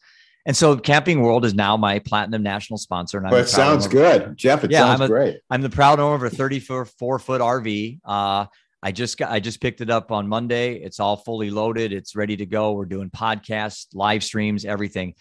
[0.45, 3.19] And so Camping World is now my platinum national sponsor.
[3.19, 4.65] And I'm it sounds good, Jeff.
[4.65, 5.41] It yeah, sounds I'm a, great.
[5.51, 8.01] I'm the proud owner of a 34 foot RV.
[8.05, 8.47] Uh,
[8.83, 10.75] I just got I just picked it up on Monday.
[10.75, 11.93] It's all fully loaded.
[11.93, 12.73] It's ready to go.
[12.73, 15.15] We're doing podcasts, live streams, everything.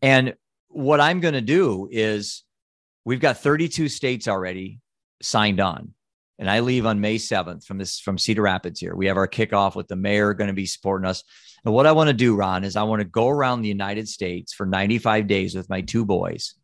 [0.00, 0.34] And
[0.68, 2.44] what I'm going to do is
[3.04, 4.80] we've got 32 states already
[5.20, 5.94] signed on.
[6.38, 8.94] And I leave on May 7th from this from Cedar Rapids here.
[8.94, 11.24] We have our kickoff with the mayor going to be supporting us.
[11.64, 14.08] And what I want to do, Ron, is I want to go around the United
[14.08, 16.54] States for 95 days with my two boys.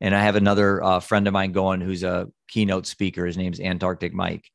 [0.00, 3.26] And I have another uh, friend of mine going who's a keynote speaker.
[3.26, 4.50] His name's Antarctic Mike.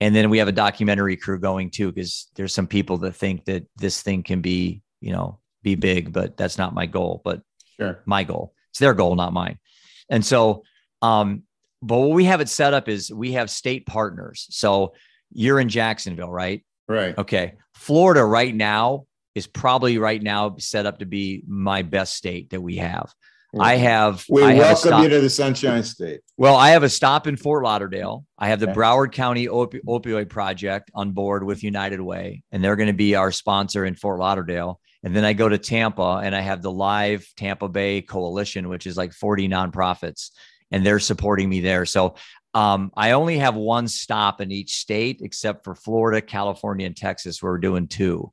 [0.00, 3.44] And then we have a documentary crew going too because there's some people that think
[3.46, 7.42] that this thing can be you know be big but that's not my goal but
[7.76, 8.00] sure.
[8.06, 8.54] my goal.
[8.70, 9.58] It's their goal not mine.
[10.08, 10.62] And so
[11.02, 11.42] um
[11.82, 14.46] but what we have it set up is we have state partners.
[14.50, 14.94] So
[15.32, 16.64] you're in jacksonville right?
[16.86, 17.18] Right.
[17.18, 17.54] Okay.
[17.74, 22.60] Florida right now is probably right now set up to be my best state that
[22.60, 23.12] we have
[23.58, 24.24] I have.
[24.28, 26.20] We I welcome have you to the Sunshine State.
[26.36, 28.26] Well, I have a stop in Fort Lauderdale.
[28.38, 28.78] I have the okay.
[28.78, 33.14] Broward County Opi- Opioid Project on board with United Way, and they're going to be
[33.14, 34.80] our sponsor in Fort Lauderdale.
[35.02, 38.86] And then I go to Tampa, and I have the Live Tampa Bay Coalition, which
[38.86, 40.30] is like 40 nonprofits,
[40.70, 41.86] and they're supporting me there.
[41.86, 42.16] So
[42.52, 47.42] um, I only have one stop in each state, except for Florida, California, and Texas,
[47.42, 48.30] where we're doing two.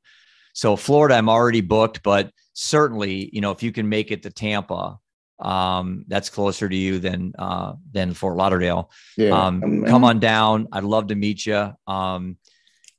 [0.56, 4.30] So Florida, I'm already booked, but certainly, you know, if you can make it to
[4.30, 4.98] Tampa,
[5.38, 8.90] um, that's closer to you than uh, than Fort Lauderdale.
[9.18, 9.32] Yeah.
[9.32, 10.68] Um, come on down.
[10.72, 11.74] I'd love to meet you.
[11.86, 12.38] Um,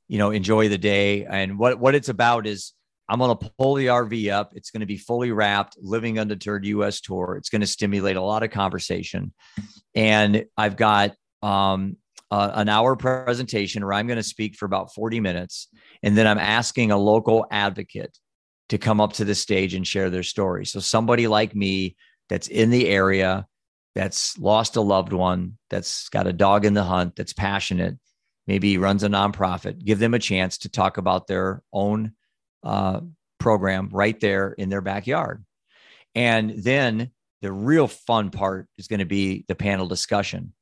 [0.06, 1.24] you know, enjoy the day.
[1.24, 2.74] And what what it's about is
[3.08, 4.52] I'm going to pull the RV up.
[4.54, 7.00] It's going to be fully wrapped, living undeterred U.S.
[7.00, 7.34] tour.
[7.36, 9.32] It's going to stimulate a lot of conversation,
[9.96, 11.96] and I've got um,
[12.30, 15.68] uh, an hour presentation where I'm going to speak for about 40 minutes,
[16.02, 18.18] and then I'm asking a local advocate
[18.68, 20.66] to come up to the stage and share their story.
[20.66, 21.96] So somebody like me
[22.28, 23.46] that's in the area,
[23.94, 27.98] that's lost a loved one, that's got a dog in the hunt, that's passionate,
[28.46, 32.12] maybe runs a nonprofit, give them a chance to talk about their own
[32.62, 33.00] uh,
[33.40, 35.44] program right there in their backyard.
[36.14, 37.10] And then
[37.42, 40.52] the real fun part is going to be the panel discussion.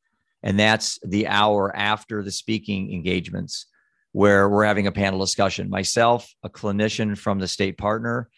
[0.47, 3.67] And that's the hour after the speaking engagements
[4.13, 5.69] where we're having a panel discussion.
[5.69, 8.29] Myself, a clinician from the state partner,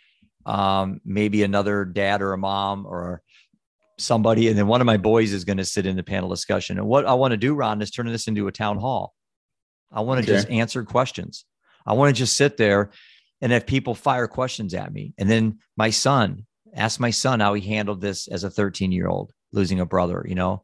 [0.47, 3.21] um, maybe another dad or a mom or
[3.99, 4.49] somebody.
[4.49, 6.79] And then one of my boys is going to sit in the panel discussion.
[6.79, 9.13] And what I want to do, Ron, is turn this into a town hall.
[9.93, 10.39] I want to okay.
[10.39, 11.45] just answer questions.
[11.87, 12.91] I want to just sit there
[13.43, 15.13] and have people fire questions at me.
[15.19, 19.09] And then my son, ask my son how he handled this as a 13 year
[19.09, 20.63] old losing a brother, you know,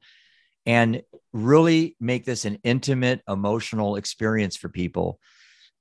[0.66, 1.03] and
[1.35, 5.18] really make this an intimate, emotional experience for people.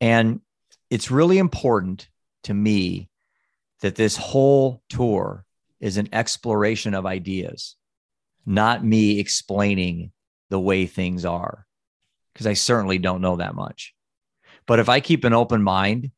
[0.02, 0.42] And
[0.90, 2.10] it's really important
[2.44, 3.08] to me
[3.82, 5.46] that this whole tour
[5.80, 7.76] is an exploration of ideas,
[8.46, 10.12] not me explaining
[10.50, 11.68] the way things are,
[12.34, 13.94] because I certainly don't know that much.
[14.66, 16.10] But if I keep an open mind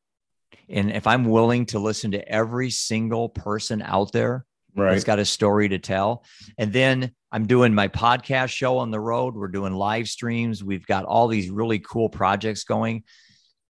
[0.69, 4.45] and if I'm willing to listen to every single person out there
[4.75, 4.91] right.
[4.91, 6.23] that's got a story to tell,
[6.57, 10.85] and then I'm doing my podcast show on the road, we're doing live streams, we've
[10.85, 13.03] got all these really cool projects going.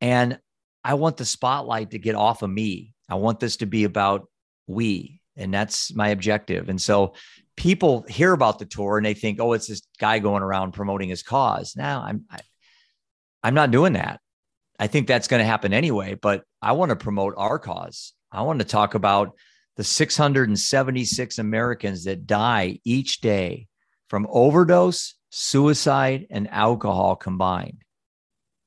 [0.01, 0.39] And
[0.83, 2.93] I want the spotlight to get off of me.
[3.09, 4.29] I want this to be about
[4.67, 6.69] we and that's my objective.
[6.69, 7.15] And so
[7.57, 11.09] people hear about the tour and they think, oh, it's this guy going around promoting
[11.09, 11.75] his cause.
[11.75, 12.41] Now I'm I, am
[13.43, 14.19] i am not doing that.
[14.79, 18.13] I think that's going to happen anyway, but I want to promote our cause.
[18.31, 19.35] I want to talk about
[19.77, 23.67] the 676 Americans that die each day
[24.09, 27.83] from overdose, suicide, and alcohol combined.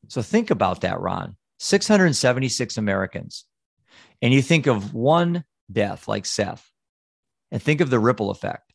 [0.08, 1.36] So think about that, Ron.
[1.58, 3.44] 676 Americans.
[4.20, 6.68] And you think of one death like Seth
[7.50, 8.72] and think of the ripple effect.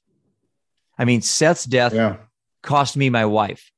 [0.98, 2.18] I mean, Seth's death yeah.
[2.62, 3.72] cost me my wife.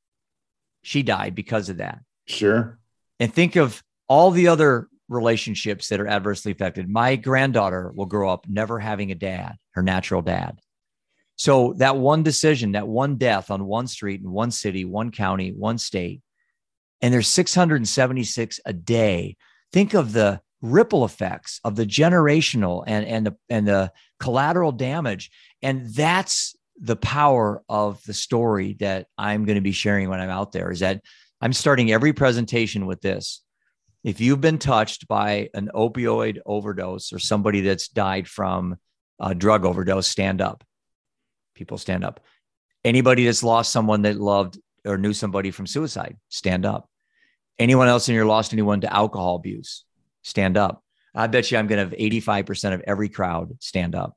[0.81, 1.99] She died because of that.
[2.27, 2.79] Sure.
[3.19, 6.89] And think of all the other relationships that are adversely affected.
[6.89, 10.59] My granddaughter will grow up never having a dad, her natural dad.
[11.35, 15.51] So that one decision, that one death on one street in one city, one county,
[15.51, 16.21] one state,
[17.01, 19.35] and there's 676 a day.
[19.73, 25.29] Think of the ripple effects of the generational and and the and the collateral damage
[25.61, 30.29] and that's the power of the story that I'm going to be sharing when I'm
[30.29, 31.01] out there is that
[31.39, 33.41] I'm starting every presentation with this.
[34.05, 38.75] If you've been touched by an opioid overdose or somebody that's died from
[39.19, 40.63] a drug overdose, stand up.
[41.55, 42.19] People stand up.
[42.83, 46.87] Anybody that's lost someone that loved or knew somebody from suicide, stand up.
[47.57, 49.85] Anyone else in your lost anyone to alcohol abuse,
[50.21, 50.83] stand up.
[51.15, 54.15] I bet you I'm going to have 85% of every crowd stand up.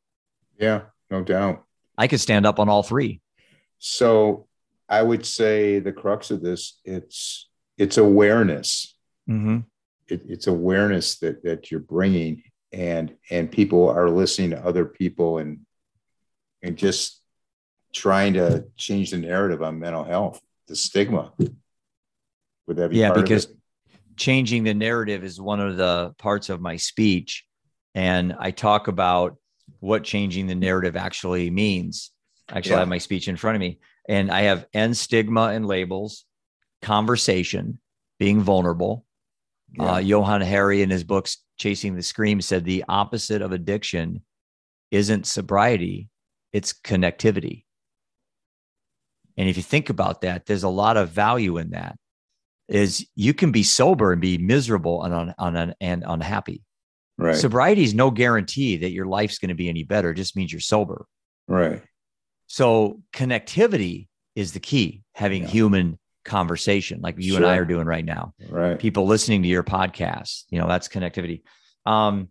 [0.59, 1.64] Yeah, no doubt.
[1.97, 3.22] I could stand up on all three.
[3.78, 4.49] So
[4.86, 8.95] I would say the crux of this, it's, it's awareness.
[9.30, 9.61] Mm-hmm.
[10.09, 12.42] It, it's awareness that, that you're bringing
[12.72, 15.61] and, and people are listening to other people and,
[16.62, 17.22] and just
[17.92, 21.32] trying to change the narrative on mental health, the stigma.
[22.66, 23.48] Would that be yeah, because
[24.16, 27.44] changing the narrative is one of the parts of my speech.
[27.94, 29.36] And I talk about
[29.80, 32.11] what changing the narrative actually means.
[32.50, 32.76] Actually, yeah.
[32.76, 33.78] I have my speech in front of me,
[34.09, 36.24] and I have end stigma and labels,
[36.82, 37.78] conversation,
[38.18, 39.04] being vulnerable.
[39.75, 39.95] Yeah.
[39.95, 44.23] Uh, Johann Hari, in his books, Chasing the Scream, said the opposite of addiction
[44.91, 46.09] isn't sobriety,
[46.53, 47.64] it's connectivity.
[49.37, 51.97] And if you think about that, there's a lot of value in that
[52.69, 56.62] is you can be sober and be miserable and on, on, and unhappy.
[57.16, 57.35] Right.
[57.35, 60.11] Sobriety is no guarantee that your life's going to be any better.
[60.11, 61.07] It just means you're sober.
[61.49, 61.83] Right.
[62.47, 65.03] So connectivity is the key.
[65.14, 65.49] Having yeah.
[65.49, 67.37] human conversation, like you sure.
[67.39, 68.35] and I are doing right now.
[68.49, 68.79] Right.
[68.79, 70.45] People listening to your podcast.
[70.51, 71.43] You know, that's connectivity.
[71.87, 72.29] Um,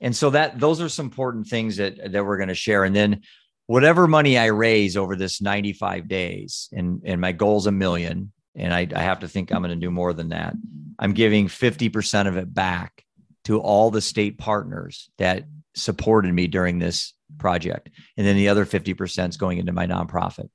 [0.00, 2.84] and so that those are some important things that that we're going to share.
[2.84, 3.22] And then
[3.66, 8.32] whatever money I raise over this 95 days, and and my goal is a million
[8.56, 10.54] and I, I have to think I'm going to do more than that.
[10.98, 13.04] I'm giving 50% of it back
[13.44, 15.44] to all the state partners that
[15.74, 17.90] supported me during this project.
[18.16, 20.48] And then the other 50% is going into my nonprofit.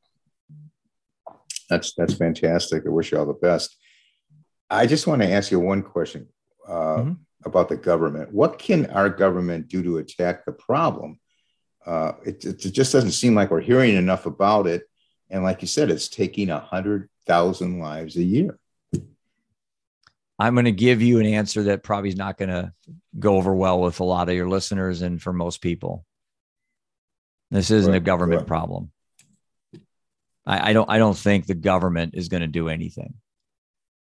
[1.70, 2.84] That's that's fantastic.
[2.86, 3.78] I wish you all the best.
[4.70, 6.28] I just want to ask you one question
[6.68, 7.14] uh, mm-hmm.
[7.46, 8.34] about the government.
[8.34, 11.20] What can our government do to attack the problem?
[11.86, 14.84] Uh, it, it, just doesn't seem like we're hearing enough about it.
[15.30, 18.58] And like you said, it's taking a hundred thousand lives a year?
[20.40, 22.74] I'm going to give you an answer that probably is not going to
[23.18, 26.06] go over well with a lot of your listeners and for most people.
[27.52, 28.92] This isn't a government problem.
[30.50, 30.90] I, I, don't.
[30.90, 33.14] I don't think the government is going to do anything,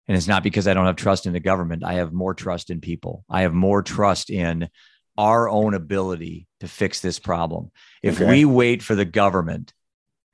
[0.08, 1.84] and it's not because I don't have trust in the government.
[1.84, 3.26] I have more trust in people.
[3.30, 4.70] I have more trust in
[5.18, 7.72] our own ability to fix this problem.
[8.02, 8.30] If okay.
[8.30, 9.74] we wait for the government,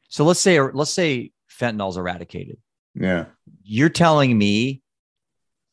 [0.07, 2.57] so let's say let's say fentanyl's eradicated.
[2.93, 3.25] Yeah.
[3.63, 4.81] You're telling me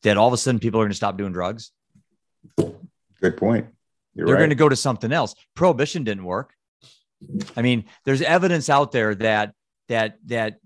[0.03, 1.71] that all of a sudden people are going to stop doing drugs?
[2.57, 3.67] Good point.
[4.13, 4.41] You're They're right.
[4.41, 5.35] going to go to something else.
[5.55, 6.53] Prohibition didn't work.
[7.57, 9.53] I mean, there's evidence out there that
[9.87, 10.57] that that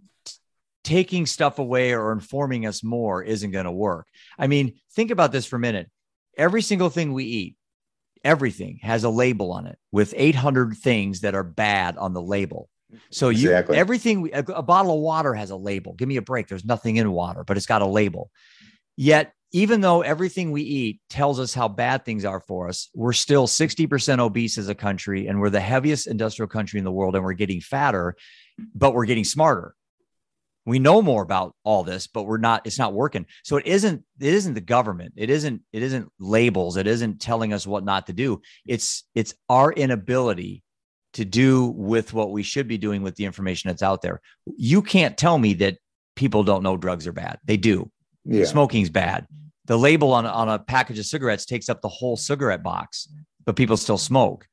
[0.83, 4.07] taking stuff away or informing us more isn't going to work.
[4.37, 5.89] I mean, think about this for a minute.
[6.37, 7.55] Every single thing we eat,
[8.23, 12.69] everything has a label on it with 800 things that are bad on the label.
[13.11, 13.77] So you exactly.
[13.77, 15.93] everything a, a bottle of water has a label.
[15.93, 16.47] Give me a break.
[16.47, 18.31] There's nothing in water, but it's got a label.
[18.95, 23.13] Yet even though everything we eat tells us how bad things are for us, we're
[23.13, 27.15] still 60% obese as a country and we're the heaviest industrial country in the world
[27.15, 28.15] and we're getting fatter,
[28.73, 29.75] but we're getting smarter.
[30.65, 33.25] We know more about all this, but we're not, it's not working.
[33.43, 35.13] So it isn't, it isn't the government.
[35.15, 36.77] It isn't, it isn't labels.
[36.77, 38.41] It isn't telling us what not to do.
[38.67, 40.61] It's, it's our inability
[41.13, 44.21] to do with what we should be doing with the information that's out there.
[44.45, 45.77] You can't tell me that
[46.15, 47.39] people don't know drugs are bad.
[47.45, 47.89] They do.
[48.25, 48.45] Yeah.
[48.45, 49.25] Smoking's bad.
[49.65, 53.07] The label on, on a package of cigarettes takes up the whole cigarette box,
[53.45, 54.45] but people still smoke.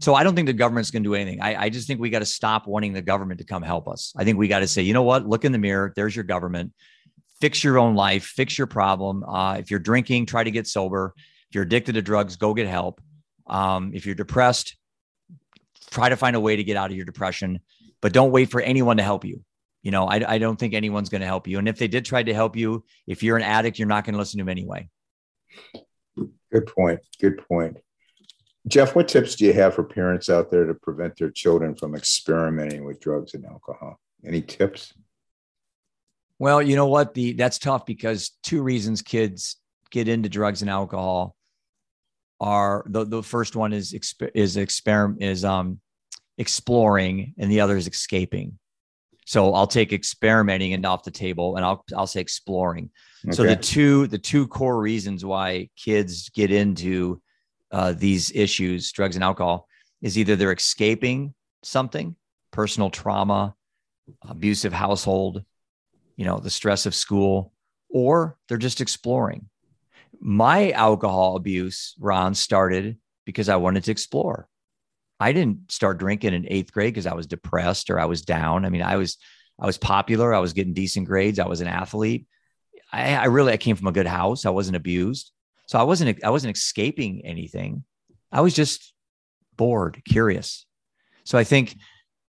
[0.00, 1.40] So I don't think the government's going to do anything.
[1.40, 4.12] I, I just think we got to stop wanting the government to come help us.
[4.16, 5.26] I think we got to say, you know what?
[5.26, 5.92] Look in the mirror.
[5.96, 6.72] There's your government.
[7.40, 8.24] Fix your own life.
[8.24, 9.24] Fix your problem.
[9.24, 11.14] Uh, if you're drinking, try to get sober.
[11.16, 13.00] If you're addicted to drugs, go get help.
[13.46, 14.76] Um, if you're depressed,
[15.90, 17.60] try to find a way to get out of your depression,
[18.02, 19.42] but don't wait for anyone to help you
[19.82, 21.58] you know, I, I don't think anyone's going to help you.
[21.58, 24.14] And if they did try to help you, if you're an addict, you're not going
[24.14, 24.88] to listen to them anyway.
[26.16, 27.00] Good point.
[27.20, 27.76] Good point.
[28.66, 31.94] Jeff, what tips do you have for parents out there to prevent their children from
[31.94, 34.00] experimenting with drugs and alcohol?
[34.24, 34.92] Any tips?
[36.38, 37.14] Well, you know what?
[37.14, 39.56] The that's tough because two reasons kids
[39.90, 41.34] get into drugs and alcohol
[42.40, 43.94] are the, the first one is
[44.34, 45.80] is experiment is um
[46.36, 48.58] exploring and the other is escaping.
[49.26, 52.90] So I'll take experimenting and off the table and I'll I'll say exploring.
[53.26, 53.36] Okay.
[53.36, 57.20] So the two the two core reasons why kids get into
[57.70, 59.66] uh, these issues, drugs and alcohol,
[60.02, 62.16] is either they're escaping something,
[62.50, 63.54] personal trauma,
[64.22, 65.42] abusive household,
[66.16, 67.52] you know, the stress of school,
[67.90, 69.48] or they're just exploring.
[70.20, 74.48] My alcohol abuse, Ron, started because I wanted to explore.
[75.20, 78.64] I didn't start drinking in eighth grade because I was depressed or I was down.
[78.64, 79.18] I mean, I was
[79.60, 80.32] I was popular.
[80.32, 81.38] I was getting decent grades.
[81.38, 82.26] I was an athlete.
[82.92, 84.46] I, I really I came from a good house.
[84.46, 85.32] I wasn't abused,
[85.68, 87.84] so I wasn't I wasn't escaping anything.
[88.32, 88.94] I was just
[89.56, 90.66] bored, curious.
[91.24, 91.76] So I think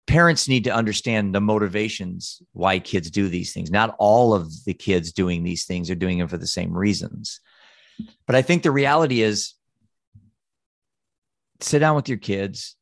[0.09, 3.71] parents need to understand the motivations why kids do these things.
[3.71, 7.41] Not all of the kids doing these things are doing them for the same reasons.
[8.27, 9.55] But I think the reality is
[11.61, 12.77] sit down with your kids,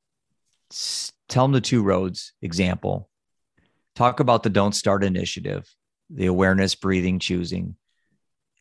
[1.29, 3.11] tell them the two roads example.
[3.95, 5.69] Talk about the Don't Start initiative,
[6.09, 7.77] the awareness, breathing, choosing.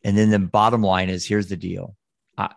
[0.06, 1.98] And then the bottom line is here's the deal
[2.38, 2.54] I,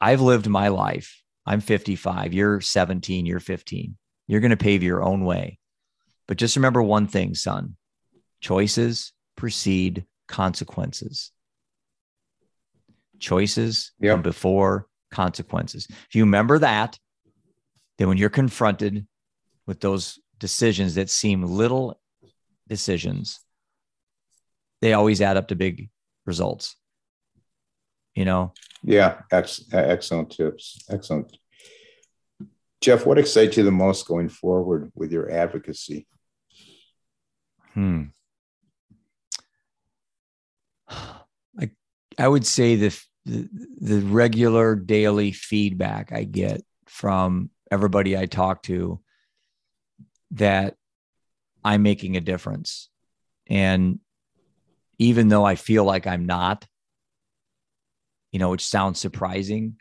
[0.00, 1.20] I've lived my life.
[1.44, 2.32] I'm 55.
[2.32, 3.26] You're 17.
[3.26, 3.96] You're 15.
[4.28, 5.58] You're going to pave your own way.
[6.28, 7.76] But just remember one thing, son
[8.40, 11.32] choices precede consequences.
[13.18, 14.14] Choices yep.
[14.14, 15.86] come before consequences.
[15.90, 16.98] If you remember that,
[17.98, 19.06] then when you're confronted
[19.66, 22.00] with those decisions that seem little
[22.68, 23.40] decisions,
[24.80, 25.90] they always add up to big
[26.26, 26.76] results.
[28.14, 28.52] You know?
[28.82, 30.84] Yeah, ex- excellent tips.
[30.90, 31.36] Excellent.
[32.80, 36.06] Jeff, what excites you the most going forward with your advocacy?
[37.74, 38.04] Hmm.
[40.88, 41.70] I
[42.18, 43.48] I would say the, the
[43.80, 49.00] the regular daily feedback I get from everybody I talk to
[50.32, 50.76] that
[51.64, 52.88] I'm making a difference.
[53.46, 54.00] And
[54.98, 56.66] even though I feel like I'm not,
[58.32, 59.76] you know, which sounds surprising,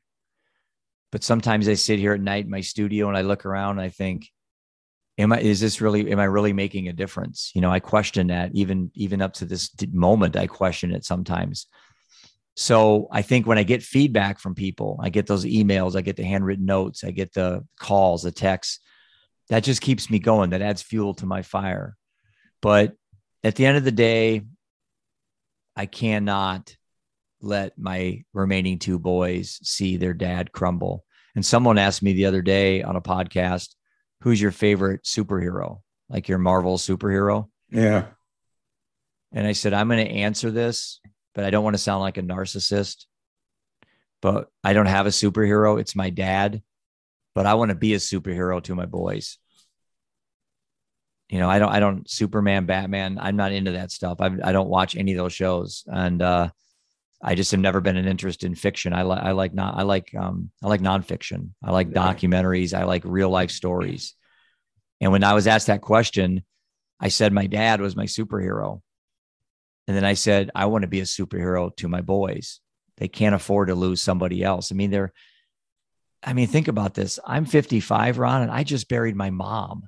[1.11, 3.81] but sometimes I sit here at night in my studio and I look around and
[3.81, 4.29] I think,
[5.17, 7.51] am I, is this really, am I really making a difference?
[7.53, 11.67] You know, I question that even, even up to this moment, I question it sometimes.
[12.55, 16.17] So I think when I get feedback from people, I get those emails, I get
[16.17, 18.79] the handwritten notes, I get the calls, the texts.
[19.49, 20.51] That just keeps me going.
[20.51, 21.97] That adds fuel to my fire.
[22.61, 22.93] But
[23.43, 24.43] at the end of the day,
[25.75, 26.75] I cannot
[27.41, 31.03] let my remaining two boys see their dad crumble.
[31.35, 33.75] And someone asked me the other day on a podcast,
[34.21, 35.81] who's your favorite superhero?
[36.09, 37.47] Like your Marvel superhero?
[37.69, 38.07] Yeah.
[39.31, 40.99] And I said, I'm going to answer this
[41.33, 43.05] but I don't want to sound like a narcissist.
[44.21, 45.79] But I don't have a superhero.
[45.79, 46.61] It's my dad.
[47.33, 49.37] But I want to be a superhero to my boys.
[51.29, 53.17] you know, I don't, I don't Superman, Batman.
[53.19, 54.19] I'm not into that stuff.
[54.19, 56.49] I, I don't watch any of those shows, and uh,
[57.23, 58.93] I just have never been an interest in fiction.
[58.93, 61.49] I like, I like not, I like, um, I like nonfiction.
[61.63, 62.73] I like documentaries.
[62.77, 64.15] I like real life stories.
[64.99, 66.43] And when I was asked that question,
[66.99, 68.81] I said my dad was my superhero,
[69.87, 72.59] and then I said I want to be a superhero to my boys.
[72.97, 74.71] They can't afford to lose somebody else.
[74.71, 75.11] I mean, they're,
[76.23, 77.19] I mean, think about this.
[77.25, 79.87] I'm 55, Ron, and I just buried my mom.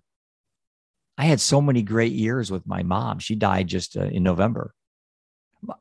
[1.16, 3.20] I had so many great years with my mom.
[3.20, 4.74] She died just uh, in November.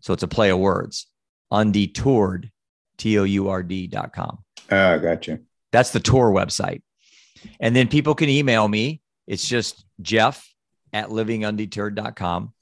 [0.00, 1.06] So it's a play of words.
[1.52, 2.50] Undetoured,
[2.98, 4.38] T O U R D.com.
[4.70, 5.40] Ah, uh, gotcha.
[5.72, 6.82] That's the tour website.
[7.60, 9.00] And then people can email me.
[9.26, 10.46] It's just Jeff
[10.92, 12.52] at livingundeterred.com.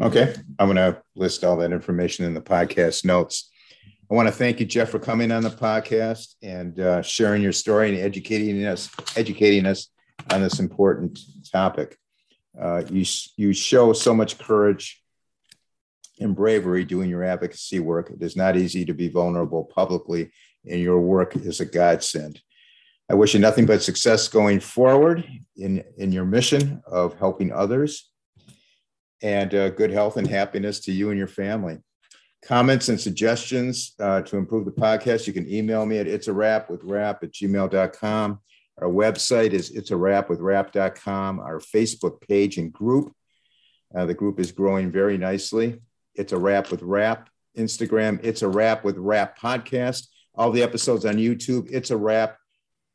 [0.00, 0.34] Okay.
[0.58, 3.50] I'm going to list all that information in the podcast notes.
[4.10, 7.52] I want to thank you, Jeff, for coming on the podcast and uh, sharing your
[7.52, 9.88] story and educating us, educating us
[10.30, 11.18] on this important
[11.52, 11.98] topic.
[12.58, 13.04] Uh, you,
[13.36, 15.02] you show so much courage
[16.20, 18.10] and bravery doing your advocacy work.
[18.10, 20.30] It is not easy to be vulnerable publicly
[20.66, 22.40] and your work is a godsend.
[23.10, 25.24] I wish you nothing but success going forward
[25.56, 28.10] in, in your mission of helping others
[29.22, 31.78] and uh, good health and happiness to you and your family.
[32.44, 36.32] Comments and suggestions uh, to improve the podcast, you can email me at it's a
[36.32, 38.40] wrap with rap at gmail.com.
[38.80, 41.40] Our website is it's a wrap with rap.com.
[41.40, 43.12] Our Facebook page and group,
[43.96, 45.80] uh, the group is growing very nicely.
[46.14, 47.28] It's a wrap with rap.
[47.56, 50.06] Instagram, it's a wrap with rap podcast
[50.38, 51.68] all the episodes on YouTube.
[51.70, 52.38] It's a wrap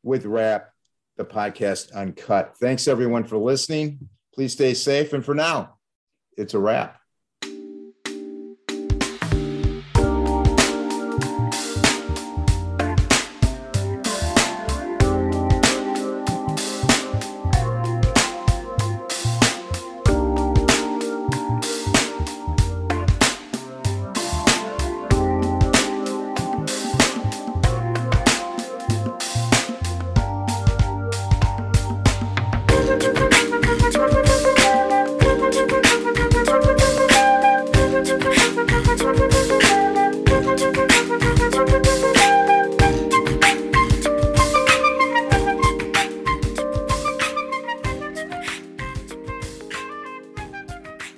[0.04, 0.70] with Rap,
[1.16, 2.54] the podcast uncut.
[2.60, 4.08] Thanks everyone for listening.
[4.34, 5.12] Please stay safe.
[5.12, 5.78] And for now,
[6.36, 7.00] it's a wrap.